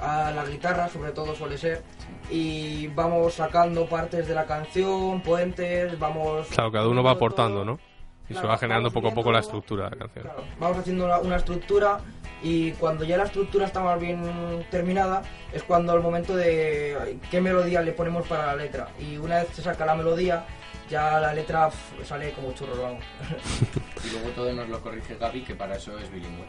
a 0.00 0.32
la 0.32 0.44
guitarra, 0.44 0.88
sobre 0.88 1.12
todo 1.12 1.34
suele 1.34 1.56
ser, 1.56 1.82
y 2.30 2.88
vamos 2.88 3.34
sacando 3.34 3.86
partes 3.86 4.26
de 4.26 4.34
la 4.34 4.46
canción, 4.46 5.22
puentes, 5.22 5.96
vamos... 5.98 6.48
Claro, 6.48 6.72
cada 6.72 6.88
uno 6.88 7.02
va 7.02 7.12
aportando, 7.12 7.58
todo. 7.58 7.64
¿no? 7.64 7.78
Y 8.24 8.28
se 8.28 8.32
Claro, 8.34 8.48
va 8.48 8.58
generando 8.58 8.90
poco 8.90 9.08
a 9.08 9.14
poco 9.14 9.30
la 9.30 9.40
estructura 9.40 9.84
de 9.84 9.90
la 9.90 9.96
canción. 9.96 10.24
Claro, 10.24 10.44
vamos 10.58 10.78
haciendo 10.78 11.04
una, 11.04 11.18
una 11.18 11.36
estructura 11.36 11.98
y 12.42 12.72
cuando 12.72 13.04
ya 13.04 13.16
la 13.16 13.24
estructura 13.24 13.66
está 13.66 13.80
más 13.80 14.00
bien 14.00 14.66
terminada 14.70 15.22
es 15.52 15.62
cuando 15.62 15.94
el 15.94 16.02
momento 16.02 16.34
de 16.34 17.18
qué 17.30 17.40
melodía 17.40 17.82
le 17.82 17.92
ponemos 17.92 18.26
para 18.26 18.46
la 18.46 18.56
letra 18.56 18.88
y 18.98 19.16
una 19.16 19.40
vez 19.40 19.48
se 19.54 19.62
saca 19.62 19.86
la 19.86 19.94
melodía 19.94 20.44
ya 20.90 21.20
la 21.20 21.32
letra 21.32 21.70
sale 22.04 22.32
como 22.32 22.52
churros 22.52 22.78
vamos 22.78 23.04
Y 24.04 24.10
luego 24.10 24.30
todo 24.30 24.52
nos 24.52 24.68
lo 24.68 24.80
corrige 24.80 25.16
Gaby, 25.16 25.42
que 25.42 25.54
para 25.54 25.76
eso 25.76 25.98
es 25.98 26.10
bilingüe. 26.10 26.46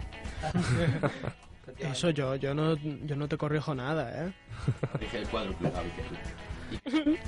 Eso 1.79 2.09
yo, 2.09 2.35
yo 2.35 2.53
no, 2.53 2.75
yo 2.75 3.15
no 3.15 3.27
te 3.27 3.37
corrijo 3.37 3.73
nada, 3.73 4.25
¿eh? 4.25 4.33
Corrige 4.91 5.19
el 5.19 5.27
cuádruple 5.29 5.71
Gaby 5.71 5.89
que 5.91 6.01
tú. 6.01 6.15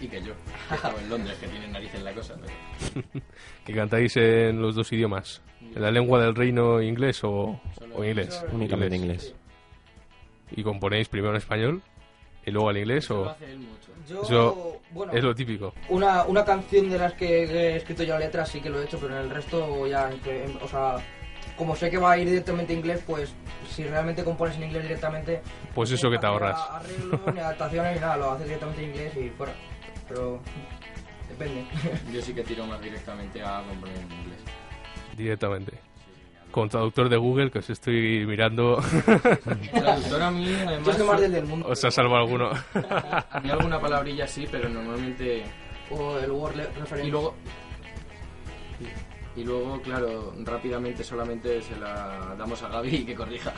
Y, 0.01 0.05
y 0.05 0.07
que 0.09 0.21
yo, 0.21 0.33
que 0.67 0.75
estaba 0.75 0.99
en 0.99 1.09
Londres, 1.09 1.37
que 1.39 1.47
tiene 1.47 1.67
narices 1.69 2.03
la 2.03 2.13
cosa. 2.13 2.35
Pero... 2.41 3.05
¿Que 3.63 3.73
cantáis 3.73 4.17
en 4.17 4.61
los 4.61 4.75
dos 4.75 4.91
idiomas? 4.91 5.41
¿En 5.73 5.81
la 5.81 5.91
lengua 5.91 6.21
del 6.21 6.35
reino 6.35 6.81
inglés 6.81 7.23
o, 7.23 7.59
o 7.95 8.03
inglés? 8.03 8.43
Únicamente 8.51 8.95
inglés. 8.95 9.33
¿Y 10.51 10.63
componéis 10.63 11.07
primero 11.09 11.31
en 11.31 11.37
español 11.37 11.81
y 12.45 12.51
luego 12.51 12.69
en 12.71 12.77
inglés 12.77 13.05
Eso 13.05 13.15
lo 13.15 13.21
o...? 13.23 13.29
hace 13.29 13.45
él 13.51 13.59
mucho. 13.59 13.91
yo 14.07 14.21
Eso 14.21 14.81
bueno 14.91 15.11
Es 15.13 15.23
lo 15.23 15.33
típico. 15.33 15.73
una, 15.89 16.23
una 16.25 16.45
canción 16.45 16.89
de 16.89 16.97
las 16.99 17.13
que 17.13 17.43
he 17.43 17.75
escrito 17.77 18.03
yo 18.03 18.13
la 18.13 18.19
letra 18.19 18.45
sí 18.45 18.61
que 18.61 18.69
lo 18.69 18.79
he 18.79 18.85
hecho 18.85 18.99
pero 18.99 19.15
en 19.17 19.23
el 19.25 19.29
resto 19.31 19.87
ya 19.87 20.09
en- 20.11 20.57
o 20.61 20.67
sea 20.67 20.97
como 21.57 21.75
sé 21.75 21.89
que 21.89 21.97
va 21.97 22.11
a 22.11 22.17
ir 22.17 22.27
directamente 22.29 22.73
a 22.73 22.75
inglés 22.75 23.01
pues 23.05 23.33
si 23.69 23.83
realmente 23.85 24.23
compones 24.23 24.55
en 24.57 24.63
inglés 24.63 24.83
directamente 24.83 25.41
Pues 25.73 25.89
eso 25.91 26.09
que 26.11 26.19
te 26.19 26.25
ahorras. 26.27 26.55
a- 26.59 26.77
arreglos 26.77 27.19
ni 27.33 27.39
adaptaciones 27.39 27.95
ni 27.95 27.99
nada 28.01 28.17
lo 28.17 28.31
haces 28.31 28.45
directamente 28.47 28.83
en 28.83 28.89
inglés 28.91 29.17
y 29.17 29.29
fuera 29.31 29.53
pero 30.07 30.39
depende 31.27 31.65
Yo 32.13 32.21
sí 32.21 32.33
que 32.33 32.43
tiro 32.43 32.65
más 32.67 32.79
directamente 32.79 33.41
a 33.41 33.63
componer 33.67 33.95
en 33.97 34.03
inglés. 34.11 34.39
Directamente. 35.15 35.79
Con 36.51 36.69
traductor 36.69 37.09
de 37.09 37.17
Google, 37.17 37.51
que 37.51 37.59
os 37.59 37.69
estoy 37.69 38.25
mirando. 38.25 38.81
Traductor 39.73 40.21
a 40.21 40.31
mí, 40.31 40.45
Yo 40.49 40.67
además... 40.67 40.87
es 40.87 40.95
que 40.95 41.03
más 41.03 41.21
del 41.21 41.31
del 41.33 41.45
mundo. 41.45 41.67
os 41.67 41.83
ha 41.83 41.91
salvado 41.91 42.17
alguno. 42.23 42.49
A 42.51 43.39
mí 43.43 43.49
alguna 43.49 43.79
palabrilla 43.79 44.27
sí, 44.27 44.47
pero 44.49 44.69
normalmente... 44.69 45.43
O 45.91 46.17
el 46.17 46.31
Word 46.31 46.55
reference. 46.55 47.07
Y 47.07 47.11
luego... 47.11 47.35
Y 49.35 49.43
luego, 49.43 49.81
claro, 49.81 50.33
rápidamente 50.45 51.03
solamente 51.03 51.61
se 51.61 51.77
la 51.77 52.35
damos 52.37 52.63
a 52.63 52.69
Gaby 52.69 52.95
y 52.95 53.05
que 53.05 53.15
corrija. 53.15 53.53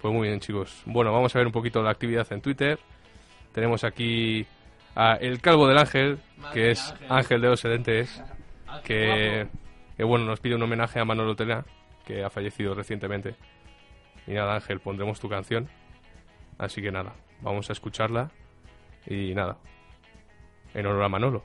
Pues 0.00 0.14
muy 0.14 0.28
bien, 0.28 0.38
chicos. 0.38 0.82
Bueno, 0.86 1.12
vamos 1.12 1.34
a 1.34 1.38
ver 1.38 1.46
un 1.46 1.52
poquito 1.52 1.82
la 1.82 1.90
actividad 1.90 2.30
en 2.32 2.40
Twitter. 2.40 2.78
Tenemos 3.52 3.82
aquí 3.82 4.46
a 4.94 5.14
El 5.14 5.40
Calvo 5.40 5.66
del 5.66 5.78
Ángel, 5.78 6.18
que 6.52 6.70
es 6.70 6.94
Ángel 7.08 7.40
de 7.40 7.48
los 7.48 7.60
Sedentes, 7.60 8.22
que, 8.84 9.48
que, 9.96 10.04
bueno, 10.04 10.24
nos 10.24 10.40
pide 10.40 10.56
un 10.56 10.62
homenaje 10.62 11.00
a 11.00 11.04
Manolo 11.04 11.36
Tela, 11.36 11.64
que 12.04 12.24
ha 12.24 12.30
fallecido 12.30 12.74
recientemente. 12.74 13.36
Y 14.26 14.32
nada, 14.32 14.54
Ángel, 14.54 14.80
pondremos 14.80 15.20
tu 15.20 15.28
canción. 15.28 15.68
Así 16.58 16.82
que 16.82 16.90
nada, 16.90 17.14
vamos 17.42 17.68
a 17.70 17.72
escucharla. 17.72 18.30
Y 19.06 19.34
nada, 19.34 19.58
en 20.72 20.86
honor 20.86 21.04
a 21.04 21.08
Manolo. 21.08 21.44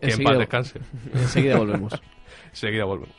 Que 0.00 0.10
en 0.10 0.22
paz 0.22 0.38
descanse. 0.38 0.80
Enseguida 1.14 1.56
volvemos. 1.56 1.92
Enseguida 2.50 2.84
volvemos. 2.84 3.16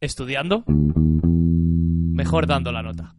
¿Estudiando? 0.00 0.64
Mejor 0.66 2.46
dando 2.46 2.72
la 2.72 2.82
nota. 2.82 3.14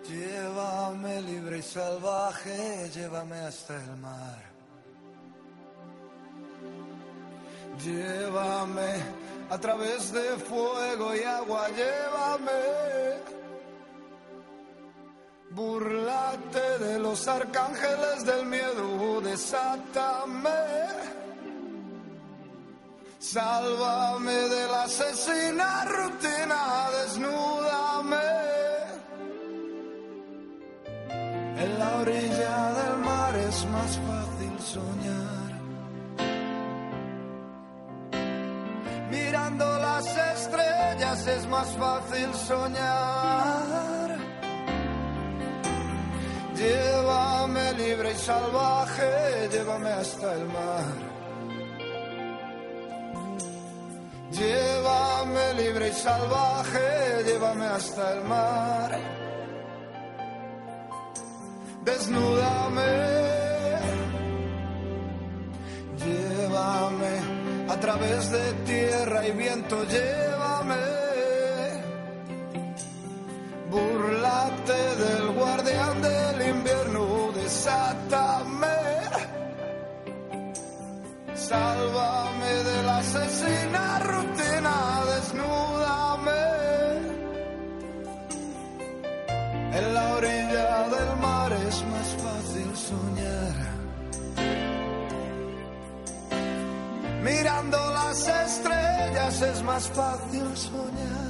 Llévame 0.09 1.21
libre 1.21 1.57
y 1.59 1.61
salvaje, 1.61 2.89
llévame 2.95 3.39
hasta 3.41 3.75
el 3.75 3.97
mar. 3.97 4.43
Llévame 7.83 9.03
a 9.51 9.57
través 9.59 10.11
de 10.11 10.29
fuego 10.39 11.15
y 11.15 11.23
agua, 11.23 11.67
llévame. 11.69 12.61
Burlate 15.51 16.79
de 16.79 16.99
los 16.99 17.27
arcángeles 17.27 18.25
del 18.25 18.45
miedo, 18.47 19.21
desátame. 19.21 21.04
Sálvame 23.33 24.39
de 24.55 24.67
la 24.67 24.83
asesina 24.83 25.83
rutina, 25.85 26.61
desnúdame. 26.97 28.27
En 31.63 31.79
la 31.79 31.95
orilla 32.01 32.57
del 32.79 32.97
mar 32.99 33.35
es 33.35 33.65
más 33.65 33.91
fácil 34.07 34.55
soñar. 34.73 35.51
Mirando 39.09 39.65
las 39.79 40.05
estrellas 40.35 41.27
es 41.27 41.47
más 41.47 41.69
fácil 41.77 42.31
soñar. 42.35 44.17
Llévame 46.55 47.73
libre 47.73 48.11
y 48.11 48.17
salvaje, 48.17 49.49
llévame 49.51 49.89
hasta 49.89 50.33
el 50.35 50.45
mar. 50.45 51.14
Llévame 54.37 55.53
libre 55.53 55.87
y 55.87 55.93
salvaje, 55.93 57.23
llévame 57.25 57.65
hasta 57.65 58.13
el 58.13 58.23
mar. 58.25 58.99
Desnúdame. 61.85 62.91
Llévame 66.03 67.13
a 67.69 67.79
través 67.79 68.31
de 68.31 68.53
tierra 68.65 69.25
y 69.25 69.31
viento. 69.31 69.83
Sálvame 81.47 82.53
de 82.69 82.83
la 82.87 82.97
asesina 82.97 83.99
rutina, 83.99 84.75
desnúdame. 85.11 86.43
En 89.77 89.93
la 89.93 90.05
orilla 90.15 90.89
del 90.95 91.11
mar 91.21 91.53
es 91.67 91.77
más 91.93 92.09
fácil 92.23 92.69
soñar. 92.89 93.57
Mirando 97.21 97.77
las 97.93 98.27
estrellas 98.27 99.41
es 99.41 99.61
más 99.61 99.87
fácil 99.89 100.47
soñar. 100.57 101.24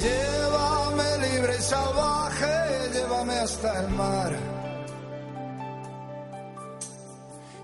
Llévame 0.00 1.18
libre 1.26 1.56
y 1.58 1.62
salvaje, 1.62 2.90
llévame 2.92 3.34
hasta 3.34 3.80
el 3.80 3.88
mar. 3.88 4.32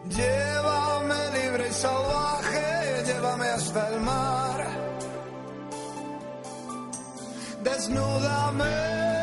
Llévame 0.08 1.20
libre 1.38 1.68
y 1.68 1.72
salvaje, 1.72 3.04
llévame 3.06 3.46
hasta 3.48 3.88
el 3.88 4.00
mar. 4.00 4.66
Desnúdame. 7.62 9.13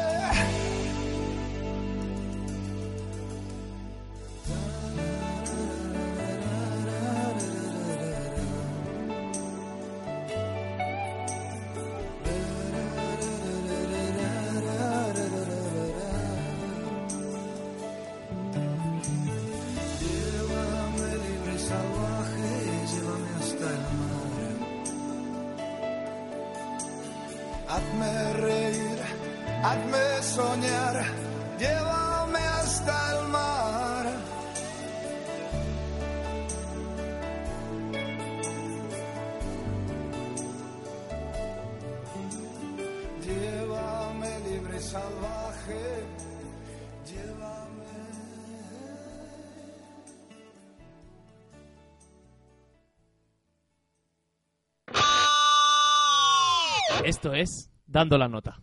Esto 57.11 57.33
es 57.33 57.69
Dando 57.85 58.17
la 58.17 58.29
Nota. 58.29 58.57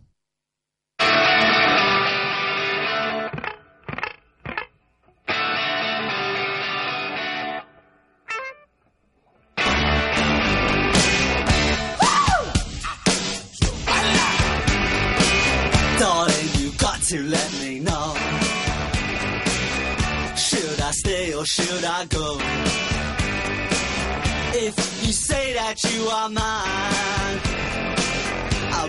To 17.09 17.23
let 17.23 17.51
me 17.59 17.79
know. 17.79 18.13
Should 20.35 20.79
I 20.79 20.91
stay 20.91 21.33
or 21.33 21.43
should 21.43 21.83
I 21.83 22.05
go? 22.05 22.37
If 24.53 24.75
you 25.03 25.11
say 25.11 25.53
that 25.53 25.83
you 25.91 26.07
are 26.07 26.29
mine, 26.29 27.48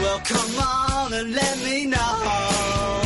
well 0.00 0.20
come 0.24 0.58
on 0.58 1.12
and 1.12 1.32
let 1.34 1.58
me 1.64 1.86
know. 1.86 3.02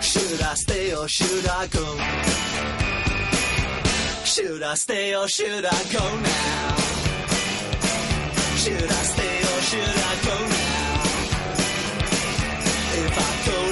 Should 0.00 0.40
I 0.42 0.54
stay 0.54 0.94
or 0.94 1.08
should 1.08 1.46
I 1.46 1.66
go? 1.66 1.86
Should 4.24 4.62
I 4.62 4.74
stay 4.74 5.14
or 5.14 5.28
should 5.28 5.64
I 5.64 5.82
go 5.92 6.04
now? 6.20 6.76
Should 8.62 8.90
I 9.00 9.02
stay 9.12 9.36
or 9.52 9.60
should 9.68 9.96
I 10.10 10.14
go 10.28 10.36
now? 10.48 10.72
If 13.04 13.18
I 13.18 13.32
go, 13.46 13.71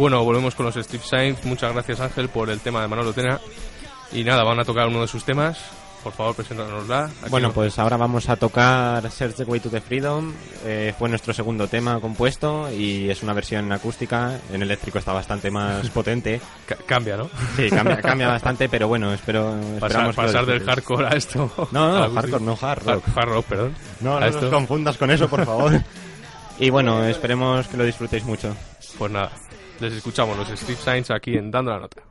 Bueno, 0.00 0.24
volvemos 0.24 0.54
con 0.54 0.66
los 0.66 0.74
Steve 0.74 1.02
Sainz. 1.04 1.44
Muchas 1.44 1.72
gracias 1.72 2.00
Ángel 2.00 2.28
por 2.28 2.50
el 2.50 2.60
tema 2.60 2.80
de 2.82 2.88
Manolo 2.88 3.12
Tena. 3.12 3.40
Y 4.12 4.24
nada, 4.24 4.42
van 4.42 4.58
a 4.58 4.64
tocar 4.64 4.88
uno 4.88 5.02
de 5.02 5.06
sus 5.08 5.24
temas. 5.24 5.58
Por 6.02 6.14
favor, 6.14 6.34
preséntanosla. 6.34 7.10
Bueno, 7.28 7.48
no- 7.48 7.52
pues 7.54 7.78
ahora 7.78 7.98
vamos 7.98 8.26
a 8.30 8.36
tocar 8.36 9.08
Search 9.10 9.34
the 9.36 9.44
Way 9.44 9.60
to 9.60 9.68
the 9.68 9.82
Freedom. 9.82 10.32
Eh, 10.64 10.94
fue 10.98 11.10
nuestro 11.10 11.34
segundo 11.34 11.68
tema 11.68 12.00
compuesto 12.00 12.72
y 12.72 13.10
es 13.10 13.22
una 13.22 13.34
versión 13.34 13.70
acústica. 13.70 14.38
En 14.50 14.62
eléctrico 14.62 14.98
está 14.98 15.12
bastante 15.12 15.50
más 15.50 15.88
potente. 15.90 16.40
Ca- 16.64 16.78
cambia, 16.86 17.18
¿no? 17.18 17.28
Sí, 17.54 17.68
cambia, 17.68 18.00
cambia 18.00 18.28
bastante, 18.32 18.68
pero 18.70 18.88
bueno, 18.88 19.12
espero. 19.12 19.54
Pasar, 19.78 20.14
pasar 20.14 20.46
del 20.46 20.64
hardcore 20.64 21.06
a 21.06 21.10
esto. 21.10 21.50
No, 21.70 21.92
no, 21.92 22.00
la 22.08 22.10
hardcore, 22.22 22.44
no 22.44 22.58
hard 22.60 22.82
rock. 22.86 23.04
Hard, 23.06 23.18
hard 23.18 23.28
rock, 23.28 23.44
perdón. 23.46 23.74
No, 24.00 24.18
no 24.18 24.24
esto. 24.26 24.40
nos 24.40 24.50
confundas 24.50 24.96
con 24.96 25.10
eso, 25.10 25.28
por 25.28 25.44
favor. 25.44 25.72
y 26.58 26.70
bueno, 26.70 27.04
esperemos 27.04 27.68
que 27.68 27.76
lo 27.76 27.84
disfrutéis 27.84 28.24
mucho. 28.24 28.56
Pues 28.96 29.12
nada, 29.12 29.30
les 29.80 29.94
escuchamos 29.94 30.36
los 30.36 30.48
Steve 30.48 30.78
Sainz 30.78 31.10
aquí 31.10 31.36
en 31.36 31.50
Dando 31.50 31.70
la 31.70 31.80
Nota. 31.80 32.02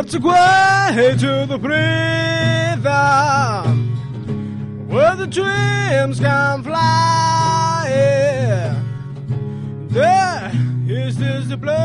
Way 0.00 1.14
to 1.18 1.44
the 1.46 1.58
freedom 1.58 2.82
where 4.88 5.14
the 5.14 5.26
dreams 5.26 6.18
can 6.18 6.62
fly. 6.62 7.86
There 9.90 10.52
is 10.88 11.18
this 11.18 11.48
the 11.48 11.58
place 11.58 11.76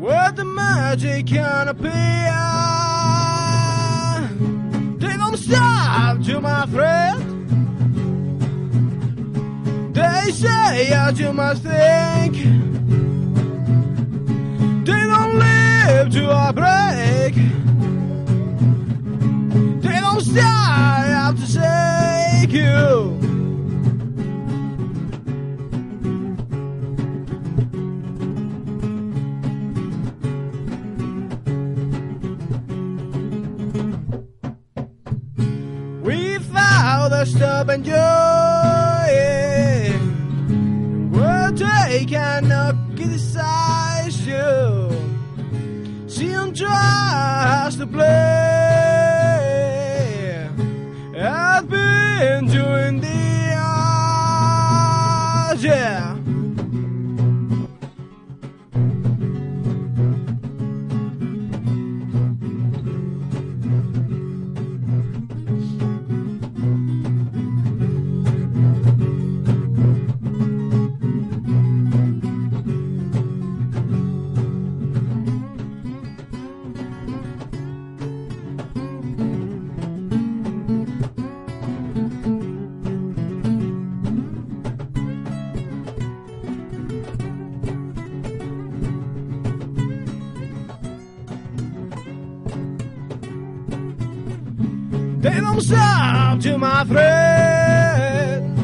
where 0.00 0.32
the 0.32 0.44
magic 0.44 1.28
can 1.28 1.68
appear. 1.68 1.92
They 4.98 5.16
don't 5.16 5.36
stop 5.36 6.18
you, 6.26 6.40
my 6.40 6.66
friend. 6.66 7.22
They 9.94 10.32
say 10.32 10.90
that 10.90 11.16
you 11.16 11.32
must 11.32 11.62
think. 11.62 12.61
Live 15.92 16.10
to 16.10 16.24
a 16.30 16.52
break. 16.52 17.34
They 19.82 20.00
don't 20.00 20.22
out 21.20 21.36
to 21.36 21.46
take 21.60 22.52
you. 22.52 23.18
We 36.02 36.38
found 36.38 37.12
the 37.12 37.24
stubborn 37.24 37.84
joy. 37.84 38.11
They 95.52 95.58
don't 95.58 96.40
to 96.42 96.56
my 96.56 96.84
friend. 96.84 98.56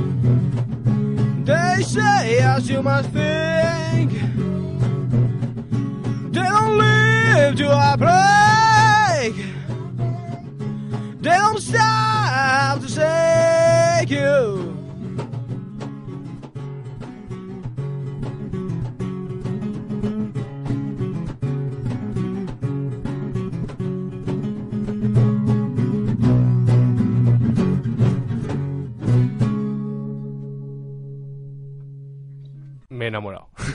They 1.47 1.83
say 1.83 2.39
as 2.39 2.71
you 2.71 2.83
must 2.83 3.11
think. 3.11 4.13
They 6.33 6.41
don't 6.41 6.79
live 6.79 7.57
to 7.57 7.71
a 7.71 7.97
break. 7.99 8.48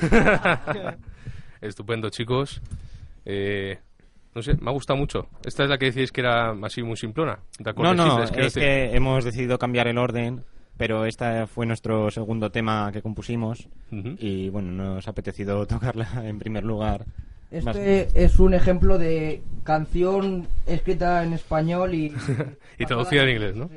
Estupendo, 1.61 2.09
chicos. 2.09 2.61
Eh, 3.25 3.77
no 4.35 4.41
sé, 4.41 4.55
me 4.59 4.69
ha 4.69 4.73
gustado 4.73 4.97
mucho. 4.97 5.27
Esta 5.45 5.63
es 5.63 5.69
la 5.69 5.77
que 5.77 5.91
decís 5.91 6.11
que 6.11 6.21
era 6.21 6.51
así 6.63 6.81
muy 6.83 6.97
simplona. 6.97 7.39
¿De 7.59 7.73
No, 7.73 7.93
no, 7.93 8.23
es 8.23 8.53
que 8.53 8.95
hemos 8.95 9.23
decidido 9.23 9.59
cambiar 9.59 9.87
el 9.87 9.97
orden, 9.97 10.43
pero 10.77 11.05
este 11.05 11.45
fue 11.47 11.65
nuestro 11.65 12.09
segundo 12.09 12.51
tema 12.51 12.91
que 12.91 13.01
compusimos 13.01 13.67
y 13.91 14.49
bueno, 14.49 14.71
nos 14.71 15.07
ha 15.07 15.11
apetecido 15.11 15.65
tocarla 15.67 16.07
en 16.23 16.39
primer 16.39 16.63
lugar. 16.63 17.05
Este 17.51 18.07
es 18.15 18.39
un 18.39 18.55
ejemplo 18.55 18.97
de 18.97 19.43
canción 19.63 20.47
escrita 20.65 21.23
en 21.23 21.33
español 21.33 21.93
y... 21.93 22.11
y 22.79 22.85
traducida 22.85 23.21
en 23.23 23.29
inglés, 23.29 23.55
¿no? 23.55 23.69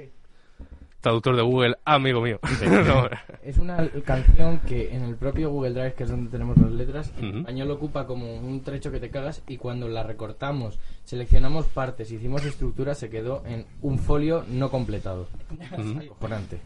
Traductor 1.07 1.37
de 1.37 1.43
Google, 1.43 1.77
amigo 1.85 2.21
mío. 2.21 2.41
No, 2.67 3.09
Es 3.45 3.59
una 3.59 3.89
canción 4.05 4.59
que 4.59 4.93
en 4.93 5.05
el 5.05 5.15
propio 5.15 5.51
Google 5.51 5.71
Drive, 5.71 5.95
que 5.95 6.03
es 6.03 6.11
donde 6.11 6.33
tenemos 6.33 6.57
las 6.59 6.73
letras, 6.73 7.13
en 7.21 7.39
español 7.39 7.71
ocupa 7.71 8.09
como 8.09 8.35
un 8.35 8.61
trecho 8.63 8.91
que 8.91 8.99
te 8.99 9.09
cagas 9.09 9.41
y 9.47 9.57
cuando 9.57 9.87
la 9.87 10.03
recortamos, 10.03 10.81
seleccionamos 11.05 11.67
partes, 11.67 12.11
hicimos 12.11 12.45
estructura, 12.45 12.97
se 12.97 13.09
quedó 13.09 13.45
en 13.47 13.67
un 13.83 14.01
folio 14.01 14.45
no 14.49 14.69
completado. 14.69 15.29
Ujú. 15.79 16.01
Acojonante. 16.01 16.59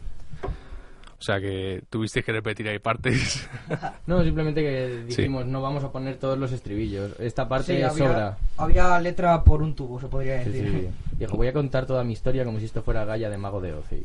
O 1.21 1.23
sea 1.23 1.39
que 1.39 1.83
tuvisteis 1.91 2.25
que 2.25 2.31
repetir 2.31 2.67
ahí 2.67 2.79
partes. 2.79 3.47
No, 4.07 4.23
simplemente 4.23 4.63
que 4.63 5.03
Sí. 5.09 5.17
dijimos, 5.21 5.45
no 5.45 5.61
vamos 5.61 5.83
a 5.83 5.91
poner 5.91 6.17
todos 6.17 6.35
los 6.35 6.51
estribillos. 6.51 7.11
Esta 7.19 7.47
parte 7.47 7.77
Sí, 7.77 7.83
había, 7.83 7.89
sobra. 8.07 8.37
había 8.57 8.99
letra 8.99 9.43
por 9.43 9.61
un 9.61 9.75
tubo, 9.75 9.99
se 10.01 10.07
podría 10.07 10.43
Sí, 10.43 10.49
decir. 10.49 10.89
sí. 11.11 11.15
Dijo, 11.19 11.37
voy 11.37 11.47
a 11.47 11.53
contar 11.53 11.85
toda 11.85 12.03
mi 12.03 12.13
historia 12.13 12.43
como 12.43 12.57
si 12.57 12.65
esto 12.65 12.81
fuera 12.81 13.05
Gaia 13.05 13.29
de 13.29 13.37
Mago 13.37 13.61
de 13.61 13.73
Oz. 13.73 13.85
y. 13.91 14.03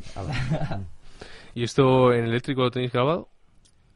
¿Y 1.59 1.63
esto 1.63 2.13
en 2.13 2.25
eléctrico 2.25 2.61
lo 2.61 2.69
tenéis 2.69 2.91
grabado? 2.93 3.29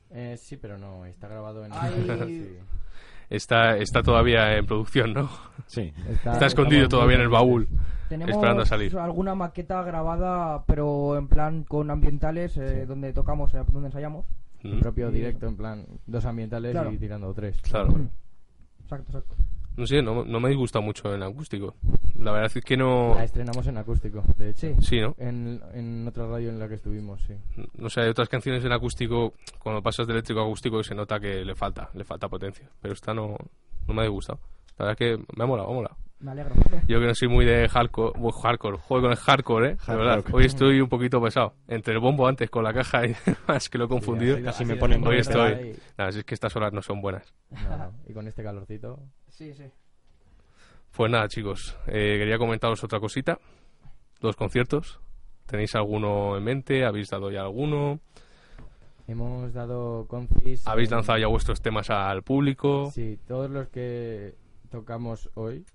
Eh, 0.10 0.36
sí, 0.38 0.58
pero 0.58 0.80
no, 0.80 1.06
está 1.06 1.28
grabado 1.28 1.64
en... 1.64 1.72
Sí. 2.28 2.58
Está, 3.30 3.78
está 3.78 4.02
todavía 4.02 4.58
en 4.58 4.66
producción, 4.66 5.14
¿no? 5.14 5.30
Sí. 5.68 5.94
Está, 6.10 6.44
escondido 6.48 6.90
todavía 6.90 7.16
en 7.18 7.22
el 7.22 7.30
baúl, 7.30 7.68
Tenemos 8.12 8.36
esperando 8.36 8.64
a 8.64 8.66
salir. 8.66 8.98
alguna 8.98 9.36
maqueta 9.36 9.82
grabada, 9.84 10.66
pero 10.66 11.18
en 11.18 11.28
plan 11.30 11.64
con 11.64 11.90
ambientales, 11.90 12.58
eh, 12.58 12.86
donde 12.86 13.14
tocamos, 13.14 13.54
eh, 13.54 13.64
donde 13.72 13.88
ensayamos. 13.88 14.26
El 14.64 14.80
propio 14.80 15.10
directo, 15.12 15.48
en 15.48 15.56
plan, 15.56 15.86
dos 16.06 16.26
ambientales 16.26 16.72
Claro. 16.74 16.92
y 16.92 16.98
tirando 16.98 17.34
tres. 17.34 17.60
Claro. 17.62 17.96
Exacto, 18.84 19.18
exacto. 19.18 19.36
No 19.78 19.88
sé, 19.88 20.02
no, 20.02 20.26
no 20.26 20.40
me 20.42 20.50
disgusta 20.50 20.82
mucho 20.82 21.16
en 21.16 21.24
acústico. 21.24 21.76
La 22.20 22.34
verdad 22.34 22.52
es 22.54 22.64
que 22.66 22.76
no... 22.76 23.16
La 23.16 23.24
estrenamos 23.24 23.66
en 23.66 23.78
acústico, 23.78 24.22
de 24.38 24.50
hecho. 24.50 24.68
Sí, 24.82 25.00
¿no? 25.00 25.16
En, 25.18 25.62
en 25.74 26.06
otra 26.08 26.28
radio 26.28 26.50
en 26.50 26.60
la 26.60 26.68
que 26.68 26.76
estuvimos, 26.76 27.22
sí. 27.22 27.34
No 27.78 27.90
sé, 27.90 28.02
hay 28.02 28.10
otras 28.10 28.28
canciones 28.28 28.64
en 28.66 28.74
acústico, 28.74 29.34
cuando 29.60 29.82
pasas 29.82 30.06
de 30.08 30.14
eléctrico 30.14 30.42
a 30.42 30.44
acústico, 30.44 30.84
se 30.84 30.94
nota 30.94 31.20
que 31.22 31.46
le 31.46 31.56
falta, 31.56 31.90
le 31.94 32.04
falta 32.04 32.28
potencia. 32.28 32.70
Pero 32.82 32.94
esta 32.94 33.14
no, 33.14 33.38
no 33.88 33.94
me 33.94 34.02
ha 34.02 34.04
disgustado. 34.04 34.40
La 34.78 34.86
verdad 34.88 35.02
es 35.02 35.18
que 35.18 35.26
me 35.38 35.44
ha 35.44 35.48
molado, 35.48 35.70
me 35.70 35.74
ha 35.74 35.76
molado. 35.78 35.96
Me 36.22 36.32
alegro. 36.32 36.54
Yo 36.88 37.00
que 37.00 37.06
no 37.08 37.16
soy 37.16 37.28
muy 37.28 37.46
de 37.46 37.68
hardcore, 37.68 38.20
bueno, 38.20 38.38
hardcore, 38.38 38.78
juego 38.78 39.04
con 39.04 39.12
el 39.12 39.18
hardcore, 39.18 39.70
¿eh? 39.70 39.74
De 39.76 39.80
Hard 39.92 39.98
verdad. 39.98 40.16
rock. 40.18 40.34
Hoy 40.34 40.46
estoy 40.46 40.80
un 40.80 40.88
poquito 40.90 41.22
pesado. 41.22 41.56
Entre 41.68 41.94
el 41.94 42.00
bombo 42.00 42.28
antes 42.28 42.50
con 42.50 42.64
la 42.64 42.74
caja 42.74 43.06
y 43.08 43.16
demás, 43.26 43.70
que 43.70 43.78
lo 43.78 43.86
he 43.86 43.88
confundido. 43.88 44.36
así- 44.36 44.44
Casi 44.44 44.66
me 44.66 44.76
ponen 44.76 45.00
Hoy 45.00 45.04
moda 45.06 45.16
estoy... 45.18 45.52
ahí. 45.52 45.76
Nada, 45.98 46.12
si 46.12 46.20
es 46.20 46.26
que 46.26 46.34
estas 46.36 46.56
horas 46.56 46.74
no 46.74 46.82
son 46.82 47.02
buenas. 47.02 47.34
No, 47.50 47.78
no. 47.78 47.92
Y 48.08 48.14
con 48.14 48.28
este 48.28 48.44
calorcito. 48.44 49.00
Sí, 49.30 49.54
sí. 49.54 49.66
Pues 50.96 51.10
nada, 51.12 51.28
chicos, 51.28 51.76
eh, 51.88 52.18
quería 52.20 52.38
comentaros 52.38 52.84
otra 52.84 53.00
cosita. 53.00 53.40
Dos 54.20 54.36
conciertos. 54.36 55.00
¿Tenéis 55.48 55.74
alguno 55.76 56.38
en 56.38 56.44
mente? 56.44 56.86
¿Habéis 56.86 57.10
dado 57.10 57.32
ya 57.32 57.42
alguno? 57.42 58.00
Hemos 59.08 59.54
dado 59.54 60.06
concis. 60.08 60.68
¿Habéis 60.68 60.90
en- 60.90 60.96
lanzado 60.98 61.18
ya 61.18 61.28
vuestros 61.28 61.62
temas 61.62 61.90
al 61.90 62.22
público? 62.24 62.92
Sí, 62.92 63.18
todos 63.28 63.50
los 63.50 63.68
que 63.70 64.36
tocamos 64.70 65.30
hoy 65.34 65.66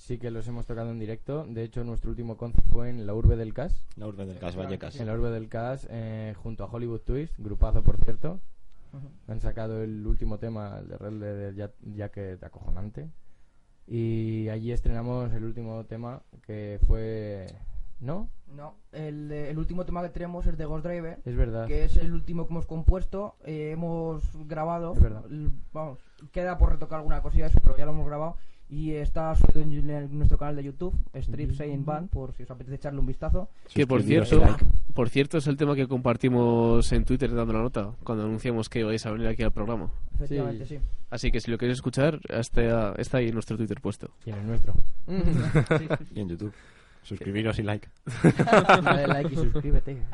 sí 0.00 0.18
que 0.18 0.30
los 0.30 0.46
hemos 0.48 0.66
tocado 0.66 0.90
en 0.90 0.98
directo. 0.98 1.44
De 1.48 1.62
hecho, 1.62 1.84
nuestro 1.84 2.10
último 2.10 2.36
conci 2.36 2.60
fue 2.72 2.88
en 2.90 3.06
la 3.06 3.14
Urbe 3.14 3.36
del 3.36 3.52
Cas. 3.54 3.84
La 3.96 4.06
Urbe 4.06 4.26
del 4.26 4.38
Cas, 4.38 4.56
Vallecas. 4.56 4.96
En 4.98 5.06
la 5.06 5.14
Urbe 5.14 5.30
del 5.30 5.48
Cas, 5.48 5.86
eh, 5.90 6.34
junto 6.42 6.64
a 6.64 6.66
Hollywood 6.68 7.00
Twist, 7.00 7.34
grupazo 7.38 7.82
por 7.82 7.96
cierto. 7.98 8.40
Han 9.28 9.40
sacado 9.40 9.82
el 9.84 10.04
último 10.04 10.38
tema, 10.38 10.78
el 10.80 10.88
de 10.88 10.98
Red 10.98 11.20
de 11.20 11.54
Ya- 11.54 11.70
Jacket 11.94 12.42
acojonante. 12.42 13.08
Y 13.86 14.48
allí 14.48 14.72
estrenamos 14.72 15.32
el 15.32 15.44
último 15.44 15.84
tema 15.84 16.22
que 16.46 16.80
fue. 16.86 17.46
¿No? 18.00 18.30
No, 18.56 18.74
el, 18.92 19.28
de- 19.28 19.50
el 19.50 19.58
último 19.58 19.84
tema 19.84 20.02
que 20.02 20.08
tenemos 20.08 20.46
es 20.46 20.56
de 20.56 20.64
Ghost 20.64 20.86
Driver. 20.86 21.18
Es 21.24 21.36
verdad. 21.36 21.66
Que 21.68 21.84
es 21.84 21.96
el 21.98 22.12
último 22.12 22.46
que 22.46 22.52
hemos 22.54 22.66
compuesto. 22.66 23.36
eh, 23.44 23.70
hemos 23.72 24.22
grabado. 24.48 24.94
Es 24.94 25.00
verdad. 25.02 25.24
Vamos, 25.72 25.98
queda 26.32 26.56
por 26.58 26.70
retocar 26.72 26.98
alguna 26.98 27.20
cosilla 27.22 27.44
de 27.44 27.50
eso, 27.50 27.60
pero 27.62 27.76
ya 27.76 27.84
lo 27.84 27.92
hemos 27.92 28.06
grabado. 28.06 28.36
Y 28.70 28.92
está 28.92 29.34
subido 29.34 29.62
en, 29.62 29.90
en 29.90 30.16
nuestro 30.16 30.38
canal 30.38 30.54
de 30.54 30.62
YouTube, 30.62 30.94
Strip 31.14 31.52
Saying 31.52 31.84
Band, 31.84 32.08
por 32.08 32.32
si 32.32 32.44
os 32.44 32.50
apetece 32.52 32.76
echarle 32.76 33.00
un 33.00 33.06
vistazo. 33.06 33.48
Que 33.74 33.84
por 33.84 34.00
cierto, 34.02 34.40
por 34.94 35.08
cierto 35.08 35.38
es 35.38 35.48
el 35.48 35.56
tema 35.56 35.74
que 35.74 35.88
compartimos 35.88 36.92
en 36.92 37.04
Twitter 37.04 37.34
dando 37.34 37.52
la 37.52 37.62
nota 37.62 37.90
cuando 38.04 38.24
anunciamos 38.24 38.68
que 38.68 38.84
vais 38.84 39.04
a 39.06 39.10
venir 39.10 39.26
aquí 39.26 39.42
al 39.42 39.50
programa. 39.50 39.90
Efectivamente, 40.14 40.66
sí. 40.66 40.78
Así 41.10 41.32
que 41.32 41.40
si 41.40 41.50
lo 41.50 41.58
queréis 41.58 41.78
escuchar, 41.78 42.20
está, 42.28 42.92
está 42.92 43.18
ahí 43.18 43.28
en 43.28 43.34
nuestro 43.34 43.56
Twitter 43.56 43.80
puesto. 43.80 44.12
Y 44.24 44.30
en 44.30 44.36
el 44.36 44.46
nuestro. 44.46 44.74
Y 46.14 46.20
en 46.20 46.28
YouTube. 46.28 46.52
Suscribiros 47.02 47.58
y 47.58 47.64
like. 47.64 47.88
Dale 48.84 49.06
like 49.08 49.32
y 49.32 49.36
suscríbete. 49.36 49.94
Bueno, 49.94 50.04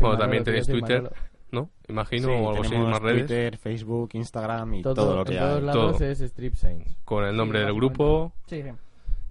Manolo, 0.00 0.18
también 0.18 0.44
tenéis 0.44 0.64
soy 0.64 0.80
Twitter. 0.80 1.02
Manolo. 1.02 1.33
¿No? 1.54 1.70
Imagino, 1.88 2.28
Sí, 2.28 2.34
o 2.34 2.50
algo 2.50 2.62
así, 2.62 2.76
más 2.76 3.00
redes. 3.00 3.26
Twitter, 3.26 3.56
Facebook, 3.56 4.10
Instagram 4.12 4.74
y 4.74 4.82
todo, 4.82 4.94
Todo, 4.94 5.16
lo 5.16 5.24
que 5.24 5.32
en 5.34 5.38
todos 5.38 5.56
hay. 5.58 5.64
lados 5.64 5.96
Todo. 5.98 6.06
es 6.08 6.20
Strip 6.20 6.54
Saints. 6.56 6.96
Con 7.04 7.24
el 7.24 7.36
nombre 7.36 7.60
Sí, 7.60 7.64
del 7.64 7.74
grupo. 7.74 8.32
Sí, 8.46 8.62
sí. 8.62 8.68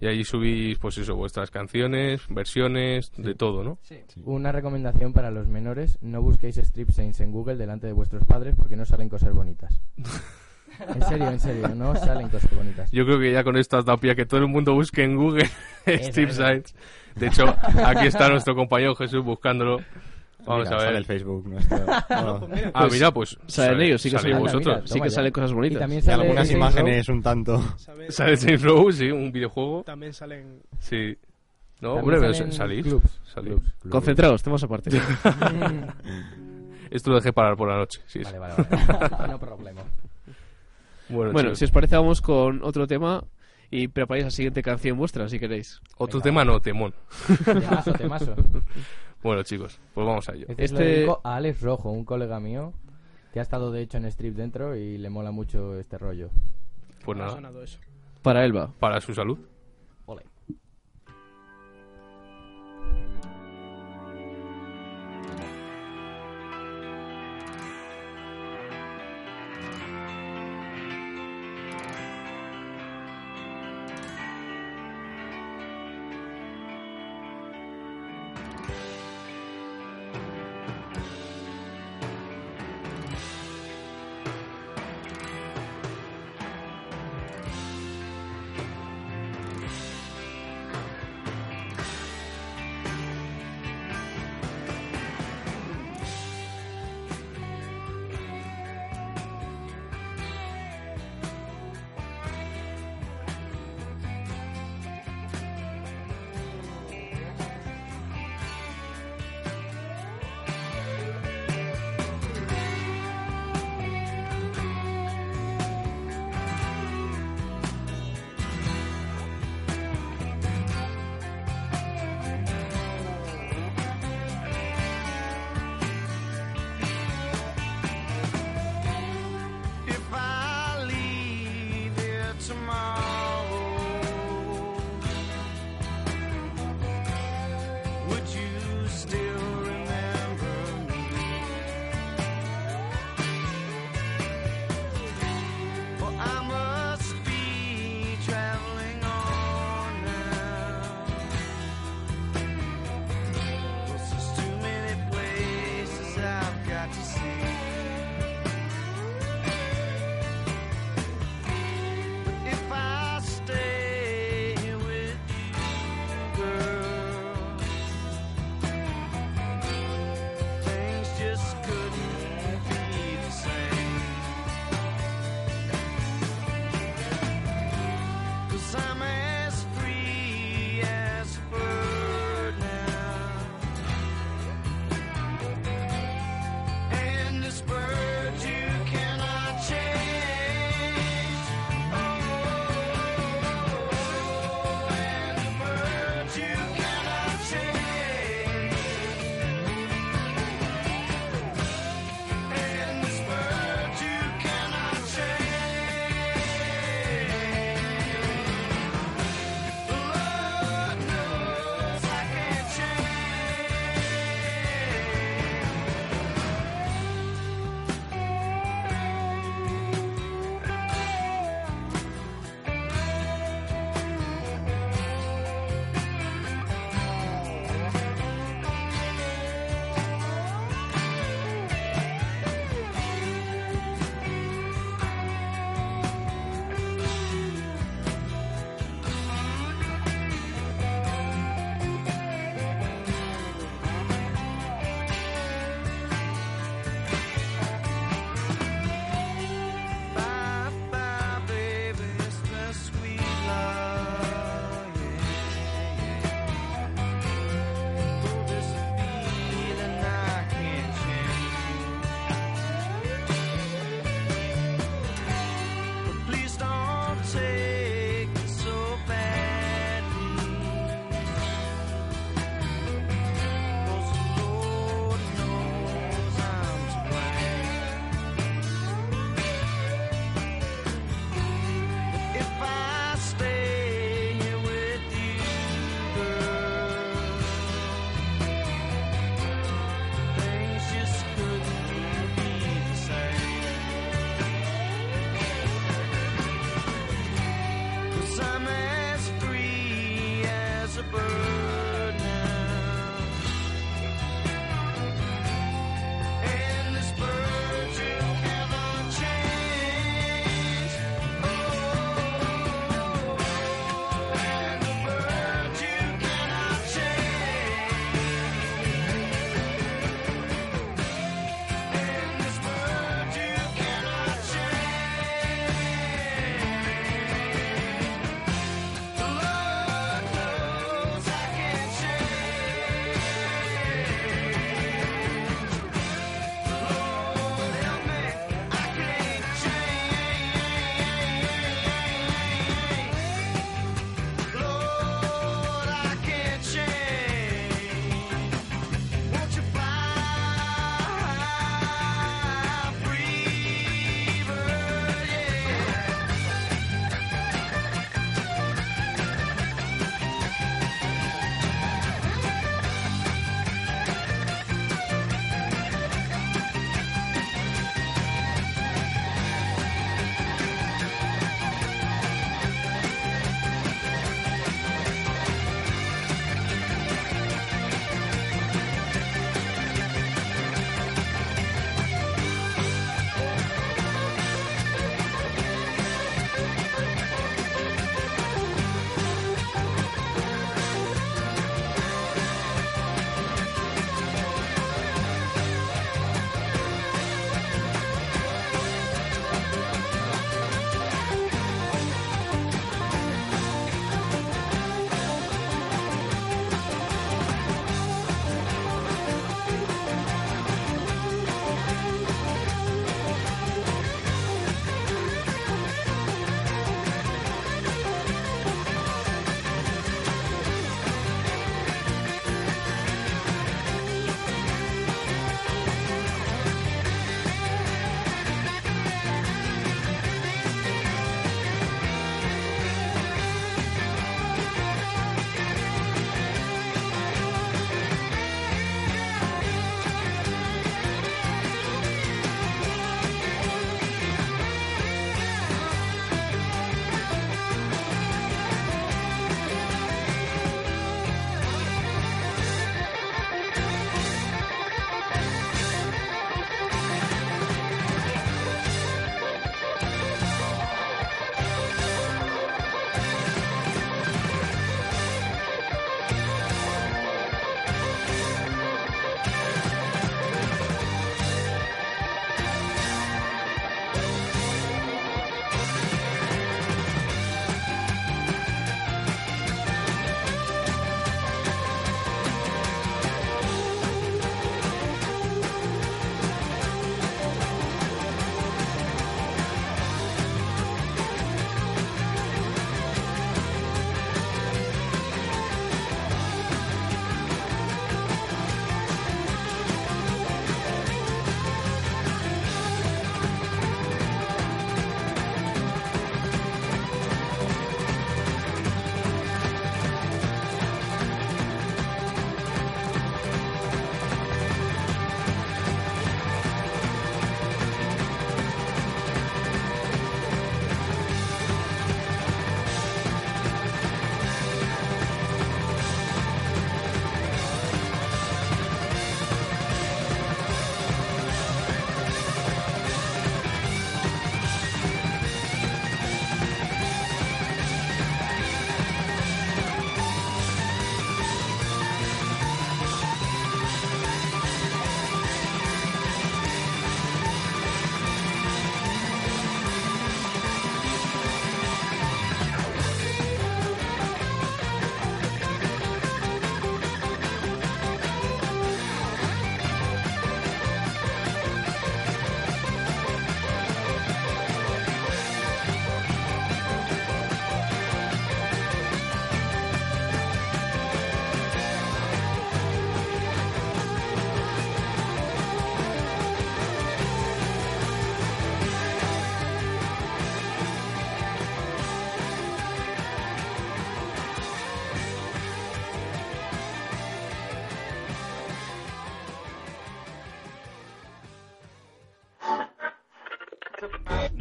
Y 0.00 0.06
ahí 0.06 0.24
subís, 0.24 0.76
pues 0.78 0.98
eso, 0.98 1.14
vuestras 1.14 1.50
canciones, 1.50 2.22
versiones, 2.28 3.12
de 3.16 3.34
todo, 3.34 3.62
¿no? 3.62 3.78
Una 4.24 4.50
recomendación 4.52 5.12
para 5.12 5.30
los 5.30 5.46
menores, 5.46 5.98
no 6.02 6.20
busquéis 6.20 6.58
Strip 6.58 6.90
Saints 6.90 7.20
en 7.20 7.30
Google 7.30 7.56
delante 7.56 7.86
de 7.86 7.92
vuestros 7.92 8.24
padres 8.26 8.54
porque 8.56 8.76
no 8.76 8.84
salen 8.84 9.08
cosas 9.08 9.32
bonitas. 9.32 9.80
en 10.94 11.02
serio, 11.02 11.28
en 11.30 11.38
serio, 11.40 11.68
no 11.68 11.94
salen 11.94 12.28
cosas 12.28 12.54
bonitas. 12.54 12.90
Yo 12.90 13.04
creo 13.06 13.18
que 13.20 13.32
ya 13.32 13.44
con 13.44 13.56
esto 13.56 13.78
has 13.78 13.84
dado 13.84 13.98
pie 13.98 14.10
a 14.10 14.14
que 14.16 14.26
todo 14.26 14.40
el 14.40 14.48
mundo 14.48 14.74
busque 14.74 15.04
en 15.04 15.16
Google 15.16 15.44
Strip. 15.86 16.30
Sites. 16.30 16.74
De 17.14 17.28
hecho, 17.28 17.44
aquí 17.86 18.08
está 18.08 18.28
nuestro 18.28 18.56
compañero 18.56 18.96
Jesús 18.96 19.24
buscándolo. 19.24 19.78
Vamos 20.46 20.66
Mira, 20.68 20.76
a 20.76 20.78
ver. 20.78 20.86
sale 20.88 20.98
el 20.98 21.04
Facebook 21.06 21.48
nuestro. 21.48 21.78
Oh. 22.10 22.48
Ah, 22.74 22.88
mira, 22.90 23.10
pues. 23.12 23.36
Salen 23.46 23.80
ellos, 23.80 24.02
sí 24.02 24.10
que 24.10 24.18
salen- 24.18 24.38
vosotros. 24.38 24.76
mira, 24.76 24.86
sí 24.86 25.00
que 25.00 25.10
salen 25.10 25.32
cosas 25.32 25.52
bonitas. 25.52 25.76
Y 25.76 25.80
también 25.80 25.98
Y 26.00 26.02
sale 26.02 26.22
algunas 26.22 26.48
Saints 26.48 26.56
imágenes 26.74 27.08
un 27.08 27.22
tanto. 27.22 27.62
Sale 28.08 28.36
Saints 28.36 28.62
Row, 28.62 28.92
sí, 28.92 29.10
un 29.10 29.32
videojuego. 29.32 29.82
También 29.84 30.12
salen. 30.12 30.60
Sí. 30.80 31.16
No, 31.80 31.94
hombre, 31.94 32.18
pero 32.20 32.34
salís. 32.52 32.86
clubs, 32.86 33.20
salís. 33.24 33.50
clubs, 33.52 33.72
clubs. 33.80 33.92
Concentrados, 33.92 34.42
temas 34.42 34.62
aparte. 34.62 34.90
Esto 36.90 37.10
lo 37.10 37.16
dejé 37.16 37.32
parar 37.32 37.56
por 37.56 37.68
la 37.68 37.76
noche. 37.76 38.00
Sí. 38.06 38.20
Vale, 38.22 38.38
vale, 38.38 38.54
vale. 38.56 39.28
no 39.32 39.38
problema. 39.38 39.82
Bueno, 41.08 41.32
bueno, 41.32 41.54
si 41.54 41.64
os 41.64 41.70
parece, 41.70 41.96
vamos 41.96 42.20
con 42.22 42.62
otro 42.62 42.86
tema 42.86 43.22
y 43.70 43.88
preparáis 43.88 44.24
la 44.24 44.30
siguiente 44.30 44.62
canción 44.62 44.96
vuestra, 44.96 45.28
si 45.28 45.38
queréis. 45.38 45.80
otro 45.98 46.20
tema 46.20 46.44
no, 46.44 46.60
temón. 46.60 46.94
Temazo, 47.44 47.92
temazo. 47.92 48.34
Bueno, 49.24 49.42
chicos, 49.42 49.80
pues 49.94 50.06
vamos 50.06 50.28
a 50.28 50.34
ello. 50.34 50.46
Este, 50.50 50.54
lo 50.62 50.64
Este- 50.64 50.84
dedico 50.84 51.20
a 51.24 51.34
Alex 51.36 51.60
Rojo, 51.62 51.90
un 51.90 52.04
colega 52.04 52.38
mío 52.38 52.72
que 53.32 53.40
ha 53.40 53.42
estado 53.42 53.72
de 53.72 53.82
hecho 53.82 53.96
en 53.98 54.04
Strip 54.04 54.36
dentro 54.36 54.76
y 54.76 54.98
le 54.98 55.10
mola 55.10 55.32
mucho 55.32 55.76
este 55.80 55.98
rollo. 55.98 56.28
Pues 57.04 57.16
Ha 57.18 57.22
nada, 57.22 57.34
sonado 57.34 57.62
eso. 57.64 57.78
Para 58.22 58.44
Elba. 58.44 58.70
para 58.78 59.00
su 59.00 59.12
salud. 59.14 59.38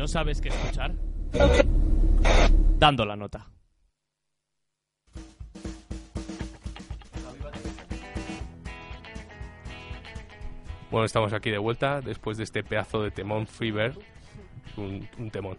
¿No 0.04 0.08
sabes 0.10 0.41
qué 0.41 0.49
escuchar? 0.49 0.91
Dando 2.78 3.06
la 3.06 3.16
nota. 3.16 3.47
Bueno, 10.91 11.06
estamos 11.06 11.32
aquí 11.32 11.51
de 11.51 11.58
vuelta 11.58 12.01
después 12.01 12.36
de 12.36 12.43
este 12.43 12.66
pedazo 12.66 13.01
de 13.01 13.12
temón 13.12 13.47
Fever. 13.47 13.93
Un, 14.76 15.08
un 15.18 15.32
temón. 15.32 15.56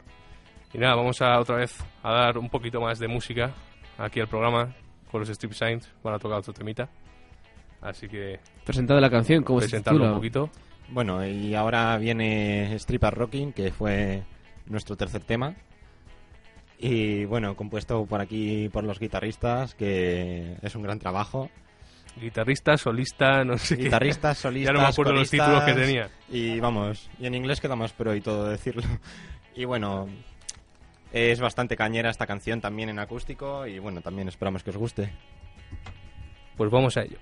Y 0.75 0.77
nada, 0.77 0.95
vamos 0.95 1.23
a 1.23 1.41
otra 1.41 1.57
vez 1.57 1.83
a 2.03 2.13
dar 2.13 2.37
un 2.37 2.51
poquito 2.51 2.83
más 2.83 2.99
de 2.99 3.09
música 3.09 3.51
aquí 3.97 4.21
al 4.21 4.29
programa 4.29 4.75
con 5.11 5.21
los 5.21 5.31
Strip 5.31 5.55
Signs. 5.55 5.91
Van 6.03 6.13
a 6.13 6.19
tocar 6.19 6.41
otro 6.41 6.53
temita. 6.53 6.91
Así 7.81 8.09
que. 8.09 8.41
Presentad 8.67 9.01
la 9.01 9.09
canción, 9.09 9.43
¿cómo 9.43 9.63
se 9.63 9.79
titula? 9.79 10.11
un 10.11 10.17
poquito. 10.17 10.51
Bueno, 10.91 11.27
y 11.27 11.55
ahora 11.55 11.97
viene 11.97 12.75
Stripper 12.75 13.15
Rocking, 13.15 13.55
que 13.55 13.73
fue 13.73 14.23
nuestro 14.67 14.97
tercer 14.97 15.23
tema. 15.23 15.55
Y 16.79 17.25
bueno, 17.25 17.57
compuesto 17.57 18.05
por 18.07 18.21
aquí 18.21 18.69
por 18.69 18.85
los 18.85 18.99
guitarristas, 18.99 19.75
que 19.75 20.57
es 20.63 20.75
un 20.75 20.83
gran 20.83 20.99
trabajo. 20.99 21.51
Guitarrista, 22.21 22.77
solista, 22.77 23.45
no 23.45 23.59
sé 23.59 23.77
qué. 23.77 23.85
Guitarristas, 23.85 24.39
solistas, 24.39 24.73
Ya 24.75 24.79
no 24.79 24.85
me 24.85 24.93
acuerdo 24.93 25.13
los 25.13 25.31
títulos 25.31 25.65
que 25.65 25.73
tenía. 25.73 26.11
Y 26.29 26.61
vamos, 26.61 27.11
y 27.19 27.27
en 27.27 27.35
inglés 27.35 27.61
queda 27.61 27.77
más 27.77 27.93
pro 27.93 28.15
y 28.15 28.21
todo 28.21 28.49
decirlo. 28.49 28.83
Y 29.57 29.67
bueno, 29.67 30.09
es 31.13 31.39
bastante 31.39 31.77
cañera 31.77 32.11
esta 32.11 32.27
canción 32.27 32.61
también 32.61 32.89
en 32.89 32.99
acústico 32.99 33.69
y 33.69 33.79
bueno, 33.79 34.01
también 34.01 34.27
esperamos 34.27 34.65
que 34.65 34.71
os 34.71 34.77
guste. 34.77 35.13
Pues 36.57 36.73
vamos 36.73 36.97
a 36.97 37.03
ello. 37.03 37.19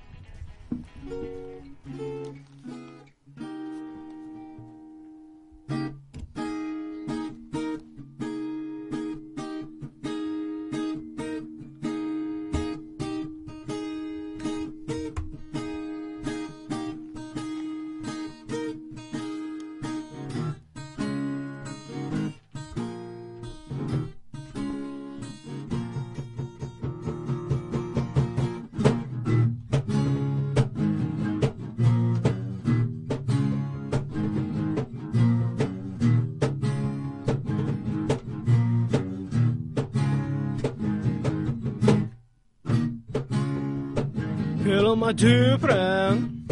Hello, 44.83 44.97
my 44.97 45.13
dear 45.13 45.57
friend. 45.59 46.43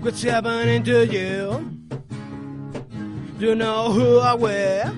What's 0.00 0.24
happening 0.24 0.82
to 0.82 1.06
you? 1.06 1.70
Do 3.38 3.46
you 3.46 3.54
know 3.54 3.92
who 3.92 4.18
I 4.18 4.34
wear? 4.34 4.92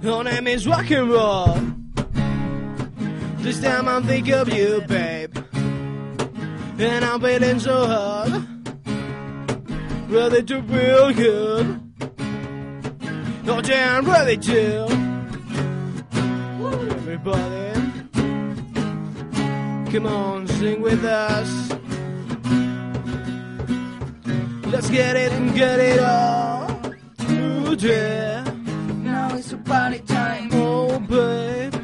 Your 0.00 0.22
name 0.22 0.46
is 0.46 0.64
rock 0.64 0.88
and 0.92 1.10
roll. 1.10 1.58
This 3.38 3.60
time 3.60 3.88
I'm 3.88 4.04
thinking 4.04 4.34
of 4.34 4.48
you, 4.48 4.82
babe. 4.82 5.36
And 6.78 7.04
I'm 7.04 7.20
feeling 7.20 7.58
so 7.58 7.84
hard. 7.84 8.46
Ready 10.08 10.44
to 10.44 10.62
feel 10.62 11.12
good. 11.14 11.80
Oh, 13.48 13.60
I'm 13.60 14.08
ready 14.08 14.36
to. 14.36 14.86
Everybody. 16.92 17.61
Come 19.92 20.06
on, 20.06 20.48
sing 20.48 20.80
with 20.80 21.04
us. 21.04 21.68
Let's 24.72 24.88
get 24.88 25.16
it 25.16 25.32
and 25.32 25.54
get 25.54 25.78
it 25.80 26.00
all. 26.00 26.80
Ooh, 27.28 27.76
yeah. 27.76 28.42
Now 29.02 29.36
it's 29.36 29.52
party 29.66 29.98
time. 29.98 30.48
Oh, 30.54 30.98
babe. 30.98 31.74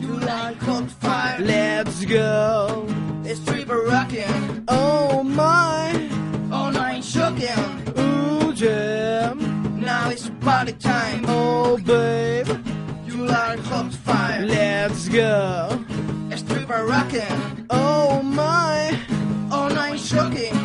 You 0.00 0.08
like 0.08 0.56
hot 0.56 0.90
fire. 0.90 1.38
Let's 1.38 2.04
go. 2.04 2.84
It's 3.22 3.38
triple 3.44 3.84
rocking. 3.84 4.64
Oh, 4.66 5.22
my. 5.22 6.10
All 6.50 6.72
night 6.72 7.04
shocking. 7.04 7.96
Ooh, 7.96 8.52
yeah. 8.56 9.34
Now 9.76 10.10
it's 10.10 10.28
party 10.40 10.72
time. 10.72 11.26
Oh, 11.28 11.78
babe. 11.78 12.48
You 13.06 13.24
like 13.24 13.60
hot 13.60 13.92
fire. 13.92 14.44
Let's 14.44 15.06
go. 15.08 15.71
Triple 16.64 16.84
rocking. 16.84 17.66
Oh, 17.70 18.22
my. 18.22 18.96
All 19.50 19.68
night 19.68 19.98
shocking. 19.98 20.61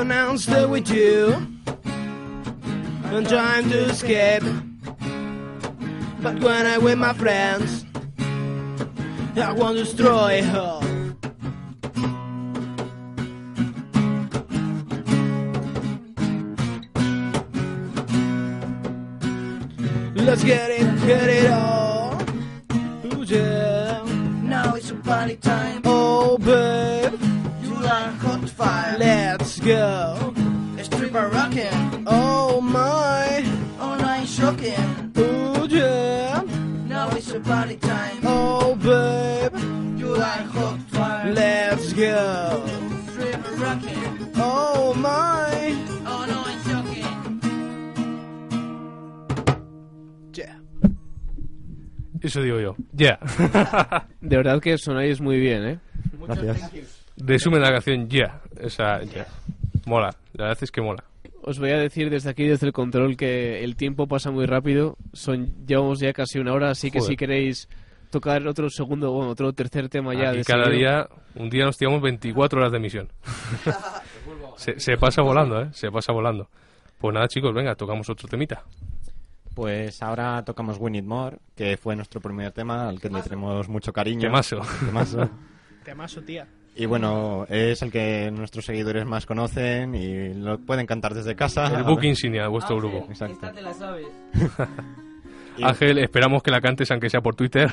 I'm 0.00 0.38
still 0.38 0.70
with 0.70 0.88
you, 0.90 1.34
I'm 3.06 3.24
trying 3.26 3.68
to 3.68 3.78
escape. 3.86 4.44
But 6.20 6.38
when 6.40 6.66
I'm 6.66 6.84
with 6.84 6.98
my 6.98 7.12
friends, 7.14 7.84
I 9.36 9.52
want 9.52 9.76
to 9.76 9.84
destroy 9.84 10.42
her. 10.42 10.80
Let's 20.14 20.44
get 20.44 20.67
Eso 52.28 52.42
digo 52.42 52.60
yo. 52.60 52.76
Ya. 52.92 53.18
De 54.20 54.36
verdad 54.36 54.60
que 54.60 54.76
sonáis 54.76 55.18
muy 55.18 55.40
bien, 55.40 55.64
¿eh? 55.64 55.78
Gracias. 56.26 57.06
Resumen 57.16 57.62
la 57.62 57.70
canción 57.70 58.06
Ya. 58.06 58.42
Esa 58.60 59.02
Ya. 59.02 59.26
Mola. 59.86 60.10
La 60.34 60.48
verdad 60.48 60.58
es 60.62 60.70
que 60.70 60.82
mola. 60.82 61.02
Os 61.40 61.58
voy 61.58 61.70
a 61.70 61.78
decir 61.78 62.10
desde 62.10 62.28
aquí, 62.28 62.44
desde 62.46 62.66
el 62.66 62.74
control, 62.74 63.16
que 63.16 63.64
el 63.64 63.76
tiempo 63.76 64.06
pasa 64.06 64.30
muy 64.30 64.44
rápido. 64.44 64.98
Son, 65.14 65.66
llevamos 65.66 66.00
ya 66.00 66.12
casi 66.12 66.38
una 66.38 66.52
hora, 66.52 66.68
así 66.68 66.90
que 66.90 66.98
Joder. 66.98 67.12
si 67.12 67.16
queréis 67.16 67.68
tocar 68.10 68.46
otro 68.46 68.68
segundo, 68.68 69.10
bueno, 69.10 69.30
otro 69.30 69.54
tercer 69.54 69.88
tema 69.88 70.12
ya. 70.12 70.30
De 70.32 70.44
cada 70.44 70.68
día, 70.68 71.08
un 71.34 71.48
día 71.48 71.64
nos 71.64 71.78
tiramos 71.78 72.02
24 72.02 72.60
horas 72.60 72.72
de 72.72 72.76
emisión. 72.76 73.08
se, 74.56 74.78
se 74.78 74.98
pasa 74.98 75.22
volando, 75.22 75.62
¿eh? 75.62 75.68
Se 75.72 75.90
pasa 75.90 76.12
volando. 76.12 76.50
Pues 76.98 77.14
nada, 77.14 77.26
chicos, 77.26 77.54
venga, 77.54 77.74
tocamos 77.74 78.10
otro 78.10 78.28
temita. 78.28 78.62
Pues 79.58 80.00
ahora 80.04 80.44
tocamos 80.44 80.78
We 80.78 80.88
Need 80.88 81.02
More, 81.02 81.38
que 81.56 81.76
fue 81.76 81.96
nuestro 81.96 82.20
primer 82.20 82.52
tema, 82.52 82.88
al 82.88 83.00
que 83.00 83.08
le 83.10 83.20
tenemos 83.22 83.68
mucho 83.68 83.92
cariño. 83.92 84.20
Temazo. 84.20 84.60
Temazo. 84.86 85.28
Temazo, 85.84 86.22
tía. 86.22 86.46
Y 86.76 86.86
bueno, 86.86 87.44
es 87.48 87.82
el 87.82 87.90
que 87.90 88.30
nuestros 88.30 88.64
seguidores 88.66 89.04
más 89.04 89.26
conocen 89.26 89.96
y 89.96 90.32
lo 90.32 90.60
pueden 90.60 90.86
cantar 90.86 91.12
desde 91.12 91.34
casa. 91.34 91.76
El 91.76 91.82
book 91.82 92.04
insignia 92.04 92.42
de 92.42 92.48
vuestro 92.48 92.76
grupo. 92.76 92.98
Exacto. 93.08 93.34
Esta 93.34 93.52
te 93.52 93.60
la 93.60 93.74
sabes. 93.74 94.06
Ángel, 95.60 95.98
esperamos 95.98 96.40
que 96.44 96.52
la 96.52 96.60
cantes 96.60 96.88
aunque 96.92 97.10
sea 97.10 97.20
por 97.20 97.34
Twitter. 97.34 97.68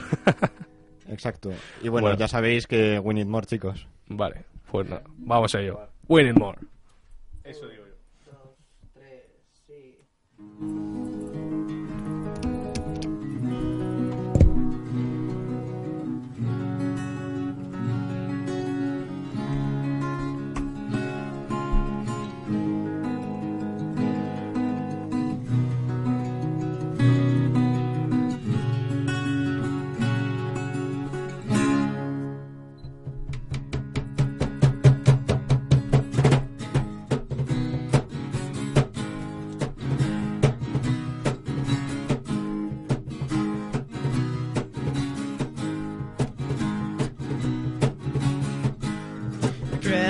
Exacto. 1.07 1.51
Y 1.83 1.89
bueno, 1.89 2.07
Bueno. 2.07 2.17
ya 2.17 2.27
sabéis 2.27 2.65
que 2.65 2.97
we 2.97 3.13
need 3.13 3.27
more, 3.27 3.45
chicos. 3.45 3.87
Vale, 4.07 4.43
pues 4.71 4.89
nada, 4.89 5.03
vamos 5.19 5.53
a 5.53 5.59
ello. 5.59 5.81
Winning 6.07 6.33
more. 6.33 6.57
Eso 7.43 7.67
digo 7.67 7.83
yo. 7.85 7.93
Grab 10.57 10.84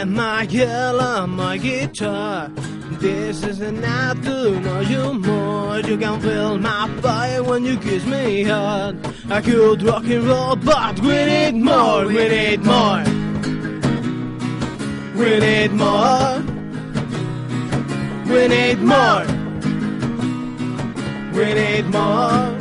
my 0.06 0.44
yellow, 0.44 1.28
my 1.28 1.58
guitar. 1.58 2.50
This 3.00 3.44
is 3.44 3.60
a 3.62 3.72
night 3.72 4.22
to 4.24 4.60
know 4.60 4.80
you 4.82 5.14
more. 5.14 5.80
You 5.80 5.98
can 5.98 6.22
feel 6.22 6.58
my 6.58 6.88
fire 7.02 7.44
when 7.44 7.66
you 7.66 7.78
kiss 7.78 8.06
me 8.06 8.44
hard. 8.44 8.98
I 9.30 9.42
could 9.42 9.82
rock 9.84 10.04
and 10.06 10.24
roll, 10.24 10.56
but 10.56 11.00
we 11.00 11.26
need 11.26 11.56
more, 11.56 12.06
we 12.06 12.28
need 12.30 12.62
more. 12.62 13.04
We 15.16 15.40
need 15.40 15.72
more. 15.72 16.44
We 18.28 18.48
need 18.48 18.80
more. 18.80 19.26
We 21.34 21.54
need 21.54 21.86
more. 21.86 22.55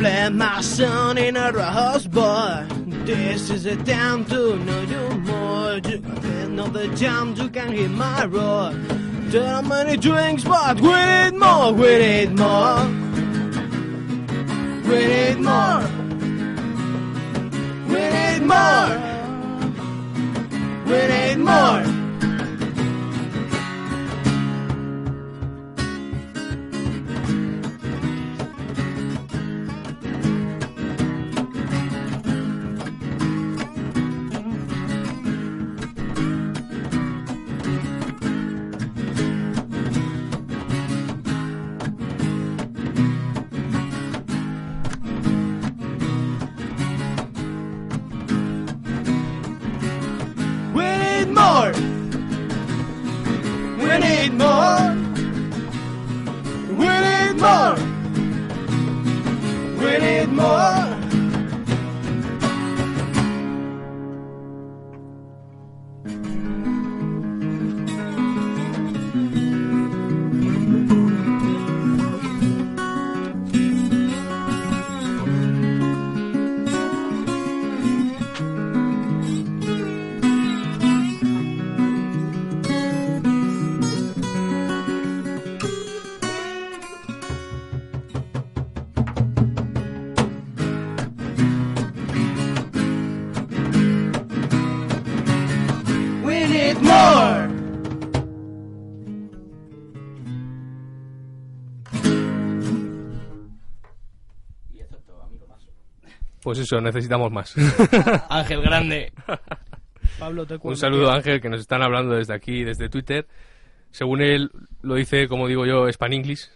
Play 0.00 0.30
my 0.30 0.62
son 0.62 1.18
in 1.18 1.36
a 1.36 1.62
house 1.62 2.06
boy. 2.06 2.66
This 3.04 3.50
is 3.50 3.66
a 3.66 3.76
time 3.84 4.24
to 4.26 4.56
know 4.56 4.82
you 4.92 5.04
more. 5.28 5.80
The 5.80 6.86
jam, 6.94 7.34
you 7.36 7.48
can 7.50 7.72
hear 7.72 7.88
my 7.88 8.24
roar. 8.24 8.72
There 9.32 9.46
are 9.54 9.62
many 9.62 9.96
drinks, 9.98 10.44
but 10.44 10.80
we 10.80 10.88
need 10.88 11.34
more, 11.34 11.72
we 11.72 11.98
need 11.98 12.30
more. 12.38 12.86
We 14.88 14.98
need 15.12 15.38
more. 15.48 15.82
We 17.92 18.02
need 18.16 18.42
more. 18.52 18.88
We 20.90 20.98
need 21.12 21.38
more. 21.38 21.82
We 21.84 21.99
Pues 106.50 106.58
eso, 106.66 106.80
necesitamos 106.80 107.30
más. 107.30 107.54
Ángel 108.28 108.60
Grande. 108.62 109.12
Pablo, 110.18 110.44
te 110.46 110.54
Un 110.54 110.60
cuento 110.60 110.80
saludo 110.80 111.04
que- 111.06 111.10
a 111.10 111.14
Ángel, 111.14 111.40
que 111.40 111.48
nos 111.48 111.60
están 111.60 111.82
hablando 111.82 112.14
desde 112.16 112.34
aquí, 112.34 112.64
desde 112.64 112.88
Twitter. 112.88 113.26
Según 113.92 114.20
él 114.20 114.50
lo 114.82 114.94
dice, 114.96 115.28
como 115.28 115.46
digo 115.46 115.64
yo, 115.66 115.88
Span 115.88 116.12
English. 116.12 116.48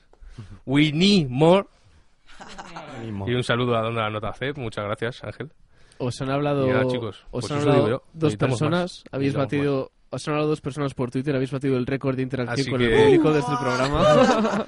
We 0.67 0.91
need 0.93 1.29
more. 1.29 1.67
Y 3.27 3.35
un 3.35 3.45
saludo 3.45 3.77
a 3.77 3.83
Donde 3.83 4.01
la 4.01 4.11
Nota 4.11 4.33
C. 4.33 4.53
Muchas 4.55 4.85
gracias, 4.85 5.23
Ángel. 5.23 5.53
Os 5.99 6.21
han 6.21 6.31
hablado, 6.31 6.67
Y 6.67 6.71
nada, 6.71 6.87
chicos, 6.89 7.25
os 7.31 7.43
pues 7.43 7.53
han 7.53 7.59
eso 7.59 7.69
hablado 7.71 7.87
digo 7.87 7.99
yo, 7.99 8.05
dos 8.15 8.37
personas, 8.37 8.81
más, 8.81 9.05
habéis 9.13 9.35
batido, 9.35 9.93
os 10.11 10.27
han 10.27 10.35
hablado 10.35 10.49
dos 10.51 10.61
personas 10.61 10.93
por 10.93 11.13
Twitter, 11.13 11.35
habéis 11.37 11.53
batido 11.53 11.77
el 11.77 11.87
récord 11.87 12.17
de 12.17 12.23
interacción 12.23 12.61
Así 12.61 12.69
con 12.71 12.81
que- 12.81 12.93
el 12.93 13.05
público 13.05 13.33
de 13.33 13.39
este 13.39 13.53
programa. 13.61 14.03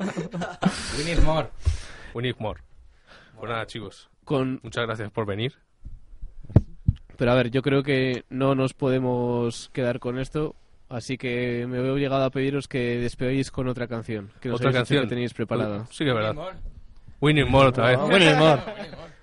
We 0.98 1.04
need 1.04 1.22
more. 1.24 1.48
We 2.14 2.22
need 2.22 2.36
more. 2.38 2.60
Pues 3.38 3.50
nada, 3.50 3.66
chicos. 3.66 4.08
Con- 4.26 4.60
Muchas 4.62 4.84
gracias 4.84 5.10
por 5.10 5.24
venir. 5.24 5.54
Pero 7.16 7.32
a 7.32 7.34
ver, 7.34 7.50
yo 7.50 7.62
creo 7.62 7.82
que 7.82 8.24
no 8.28 8.54
nos 8.54 8.74
podemos 8.74 9.70
quedar 9.72 10.00
con 10.00 10.18
esto, 10.18 10.54
así 10.90 11.16
que 11.16 11.66
me 11.66 11.80
veo 11.80 11.96
llegado 11.96 12.24
a 12.24 12.30
pediros 12.30 12.68
que 12.68 12.98
despedáis 12.98 13.50
con 13.50 13.68
otra 13.68 13.86
canción, 13.88 14.30
que 14.40 14.50
Otra 14.50 14.70
canción. 14.72 15.04
que 15.04 15.08
tenéis 15.08 15.32
preparada. 15.32 15.86
Sí 15.90 16.04
que 16.04 16.10
es 16.10 16.14
verdad. 16.16 16.34
We 17.22 17.32
need 17.32 17.46
more 17.46 17.68
otra 17.68 17.86
vez. 17.88 17.98
We 18.10 18.18
need 18.18 18.36
more. 18.36 18.60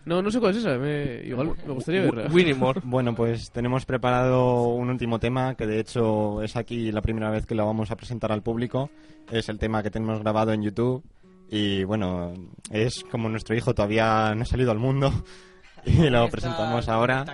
No, 0.05 0.21
no 0.23 0.31
sé 0.31 0.39
cuál 0.39 0.51
es 0.51 0.57
esa, 0.57 0.77
me- 0.79 1.21
igual 1.23 1.51
me 1.67 1.73
gustaría 1.73 2.01
verla. 2.01 2.27
Bueno, 2.83 3.13
pues 3.13 3.51
tenemos 3.51 3.85
preparado 3.85 4.63
un 4.63 4.89
último 4.89 5.19
tema 5.19 5.53
que 5.55 5.67
de 5.67 5.79
hecho 5.79 6.41
es 6.41 6.55
aquí 6.55 6.91
la 6.91 7.01
primera 7.01 7.29
vez 7.29 7.45
que 7.45 7.53
lo 7.55 7.65
vamos 7.67 7.91
a 7.91 7.95
presentar 7.95 8.31
al 8.31 8.41
público. 8.41 8.89
Es 9.31 9.47
el 9.49 9.59
tema 9.59 9.83
que 9.83 9.91
tenemos 9.91 10.19
grabado 10.19 10.51
en 10.51 10.63
YouTube 10.63 11.03
y 11.49 11.83
bueno, 11.83 12.33
es 12.71 13.03
como 13.11 13.29
nuestro 13.29 13.55
hijo 13.55 13.73
todavía 13.73 14.33
no 14.35 14.43
ha 14.43 14.45
salido 14.45 14.71
al 14.71 14.79
mundo 14.79 15.11
y 15.85 16.09
lo 16.09 16.27
presentamos 16.29 16.87
ahora. 16.89 17.25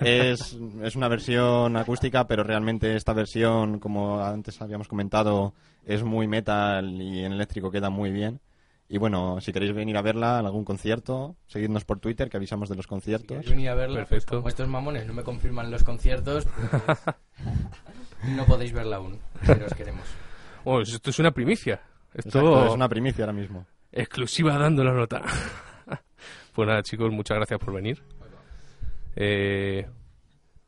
Es, 0.00 0.56
es 0.82 0.96
una 0.96 1.08
versión 1.08 1.76
acústica, 1.76 2.26
pero 2.26 2.42
realmente 2.42 2.96
esta 2.96 3.12
versión, 3.12 3.78
como 3.78 4.18
antes 4.20 4.60
habíamos 4.62 4.88
comentado, 4.88 5.54
es 5.84 6.02
muy 6.02 6.26
metal 6.26 7.00
y 7.00 7.24
en 7.24 7.32
eléctrico 7.32 7.70
queda 7.70 7.90
muy 7.90 8.10
bien. 8.10 8.40
Y 8.88 8.98
bueno, 8.98 9.40
si 9.40 9.52
queréis 9.52 9.74
venir 9.74 9.96
a 9.96 10.02
verla 10.02 10.40
en 10.40 10.46
algún 10.46 10.64
concierto, 10.64 11.36
seguidnos 11.46 11.84
por 11.84 12.00
Twitter 12.00 12.28
que 12.28 12.36
avisamos 12.36 12.68
de 12.68 12.76
los 12.76 12.86
conciertos. 12.86 13.28
queréis 13.28 13.50
venir 13.50 13.70
a 13.70 13.74
verla, 13.74 14.04
pues, 14.06 14.26
como 14.26 14.48
estos 14.48 14.68
mamones 14.68 15.06
no 15.06 15.14
me 15.14 15.22
confirman 15.22 15.70
los 15.70 15.82
conciertos, 15.82 16.46
pues, 16.46 16.98
no 18.36 18.44
podéis 18.44 18.72
verla 18.72 18.96
aún, 18.96 19.18
pero 19.46 19.66
os 19.66 19.74
queremos. 19.74 20.04
Oh, 20.64 20.80
esto 20.80 21.10
es 21.10 21.18
una 21.18 21.30
primicia. 21.30 21.80
Esto 22.14 22.38
Exacto, 22.38 22.66
es 22.66 22.72
una 22.74 22.88
primicia 22.88 23.24
ahora 23.24 23.32
mismo. 23.32 23.66
Exclusiva 23.92 24.56
dando 24.56 24.82
la 24.84 24.92
nota. 24.92 25.22
pues 26.54 26.68
nada, 26.68 26.82
chicos, 26.82 27.10
muchas 27.12 27.36
gracias 27.36 27.58
por 27.60 27.74
venir. 27.74 28.02
Eh, 29.16 29.86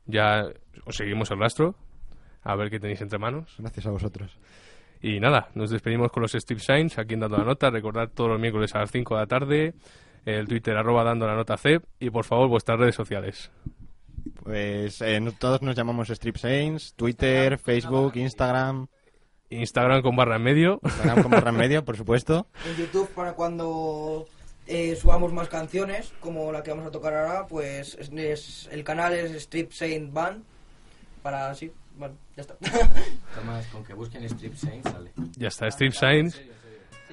ya 0.05 0.45
os 0.85 0.95
seguimos 0.95 1.31
el 1.31 1.39
rastro. 1.39 1.75
A 2.43 2.55
ver 2.55 2.69
qué 2.69 2.79
tenéis 2.79 3.01
entre 3.01 3.19
manos. 3.19 3.53
Gracias 3.57 3.85
a 3.85 3.91
vosotros. 3.91 4.37
Y 5.01 5.19
nada, 5.19 5.49
nos 5.53 5.69
despedimos 5.69 6.11
con 6.11 6.21
los 6.21 6.31
Steve 6.31 6.59
Signs 6.59 6.97
aquí 6.97 7.13
en 7.15 7.19
Dando 7.21 7.37
la 7.37 7.43
Nota. 7.43 7.69
Recordad 7.69 8.09
todos 8.13 8.29
los 8.31 8.39
miércoles 8.39 8.73
a 8.75 8.79
las 8.79 8.91
5 8.91 9.15
de 9.15 9.19
la 9.21 9.27
tarde. 9.27 9.73
El 10.25 10.47
Twitter 10.47 10.75
arroba 10.75 11.03
dando 11.03 11.25
la 11.25 11.35
nota 11.35 11.55
C. 11.55 11.79
Y 11.99 12.09
por 12.09 12.25
favor, 12.25 12.49
vuestras 12.49 12.77
redes 12.79 12.95
sociales. 12.95 13.49
Pues 14.43 15.01
eh, 15.01 15.19
no- 15.21 15.31
todos 15.31 15.61
nos 15.61 15.75
llamamos 15.75 16.09
Strip 16.09 16.35
Saints, 16.35 16.93
Twitter, 16.95 17.57
Facebook, 17.57 18.15
Instagram. 18.15 18.87
Instagram 19.49 20.01
con 20.01 20.15
barra 20.15 20.35
en 20.37 20.43
medio. 20.43 20.79
Instagram 20.83 21.21
con 21.23 21.31
barra 21.31 21.49
en 21.51 21.57
medio, 21.57 21.85
por 21.85 21.95
supuesto. 21.97 22.47
En 22.65 22.75
YouTube 22.75 23.09
para 23.09 23.33
cuando 23.33 24.25
eh, 24.67 24.95
subamos 24.95 25.31
más 25.33 25.47
canciones, 25.49 26.13
como 26.19 26.51
la 26.51 26.63
que 26.63 26.71
vamos 26.71 26.85
a 26.87 26.91
tocar 26.91 27.13
ahora, 27.15 27.47
pues 27.47 27.95
es, 27.99 28.09
es- 28.11 28.69
el 28.71 28.83
canal 28.83 29.13
es 29.13 29.31
Strip 29.31 29.71
Saint 29.71 30.11
Band. 30.11 30.43
Para 31.23 31.49
así, 31.49 31.71
bueno, 31.97 32.15
ya 32.35 32.41
está. 32.41 32.55
Además, 33.35 33.65
con 33.67 33.83
que 33.83 33.93
busquen 33.93 34.23
Strip 34.25 34.53
Saints 34.55 34.89
sale. 34.91 35.11
Ya 35.37 35.47
está, 35.47 35.69
Steve 35.71 35.91
Signs. 35.91 36.41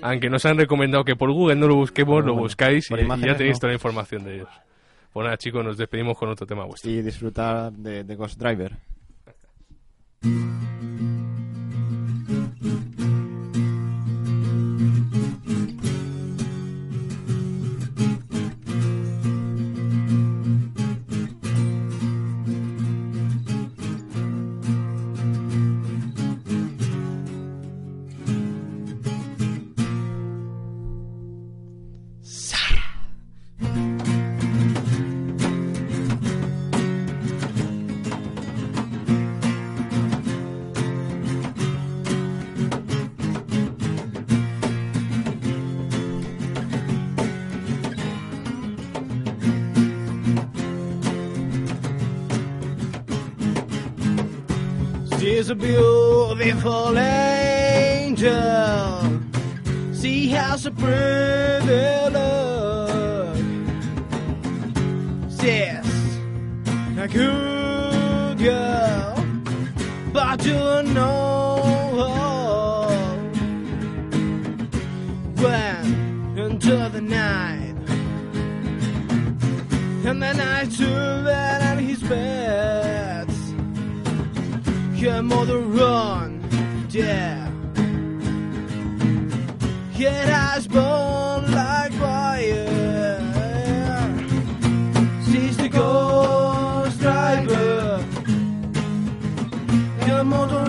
Aunque 0.03 0.29
nos 0.29 0.45
han 0.45 0.59
recomendado 0.59 1.05
que 1.05 1.15
por 1.17 1.33
Google 1.33 1.55
no 1.57 1.69
lo 1.69 1.77
busquemos, 1.77 2.19
lo 2.25 2.33
bueno, 2.33 2.43
buscáis 2.43 2.91
y, 2.91 2.97
ya 3.27 3.37
tenéis 3.37 3.57
no. 3.57 3.61
toda 3.61 3.69
la 3.69 3.75
información 3.75 4.25
de 4.25 4.35
ellos. 4.37 4.49
Pues 5.13 5.25
nada, 5.25 5.37
chicos, 5.37 5.65
nos 5.65 5.77
despedimos 5.79 6.19
con 6.19 6.29
otro 6.29 6.45
tema 6.47 6.65
vuestro. 6.65 6.91
Y 6.91 7.01
disfrutar 7.01 7.73
de, 7.73 8.03
de 8.03 8.17
Ghost 8.17 8.39
Driver. 8.39 8.77
A 55.55 55.57
beautiful 55.57 56.99
angel. 56.99 58.33
See 59.93 60.29
how 60.29 60.57
a 60.57 60.71
pretty 60.71 62.11
look. 62.17 63.37
She's 65.31 66.19
a 66.99 67.09
good 67.09 68.39
girl, 68.39 69.27
but 70.13 70.45
you 70.45 70.83
know 70.93 71.61
when 75.37 76.39
into 76.39 76.89
the 76.95 77.01
night, 77.01 77.77
and 80.05 80.23
the 80.23 80.33
night 80.33 80.71
too 80.73 81.25
bad 81.25 81.63
on 81.63 81.79
his 81.85 82.03
bed 82.03 82.84
come 85.05 85.33
on 85.33 85.47
the 85.47 85.59
run, 85.59 86.41
yeah. 86.89 87.51
It 89.97 90.29
has 90.29 90.67
burned 90.67 91.53
like 91.53 91.93
fire. 91.93 93.21
She's 95.27 95.57
the 95.59 95.69
ghost 95.69 96.99
driver. 97.01 98.03
Come 100.07 100.33
on 100.33 100.49
the 100.49 100.64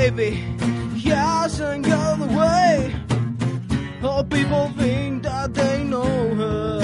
baby 0.00 0.30
hasn't 1.04 1.84
got 1.84 2.18
the 2.18 2.26
way. 2.38 2.94
All 4.02 4.24
people 4.24 4.72
think 4.78 5.24
that 5.24 5.52
they 5.52 5.84
know 5.84 6.34
her. 6.40 6.80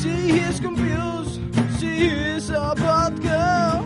She 0.00 0.16
is 0.46 0.60
confused, 0.60 1.40
she 1.78 1.92
is 2.34 2.50
a 2.50 2.74
bad 2.76 3.12
girl. 3.22 3.78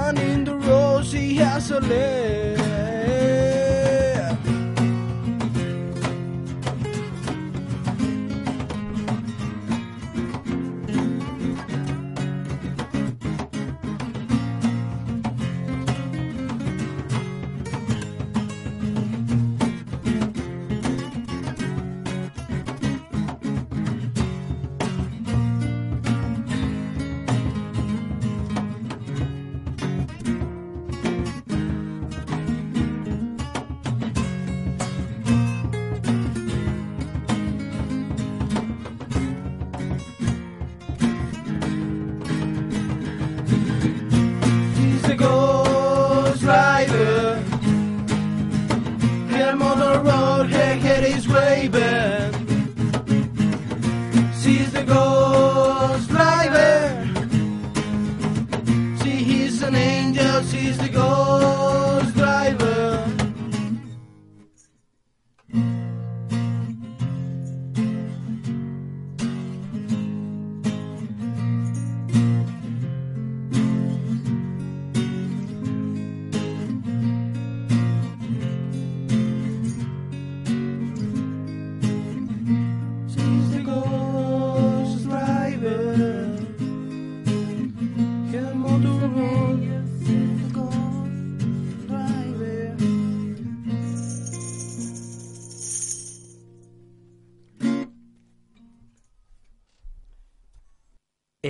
And 0.00 0.18
in 0.18 0.44
the 0.44 0.56
road 0.56 1.04
she 1.04 1.34
has 1.36 1.70
a 1.70 1.80
leg. 1.80 2.31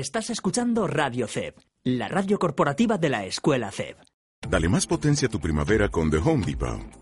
Estás 0.03 0.31
escuchando 0.31 0.89
Radio 0.89 1.29
CEP, 1.29 1.57
la 1.85 2.09
radio 2.09 2.37
corporativa 2.37 2.99
de 2.99 3.09
la 3.09 3.25
escuela 3.25 3.71
CEP. 3.71 3.97
Dale 4.51 4.69
más 4.69 4.85
potencia 4.85 5.29
a 5.29 5.31
tu 5.31 5.39
primavera 5.39 5.91
con 5.91 6.11
The 6.11 6.17
Home 6.17 6.45
Depot. 6.45 7.02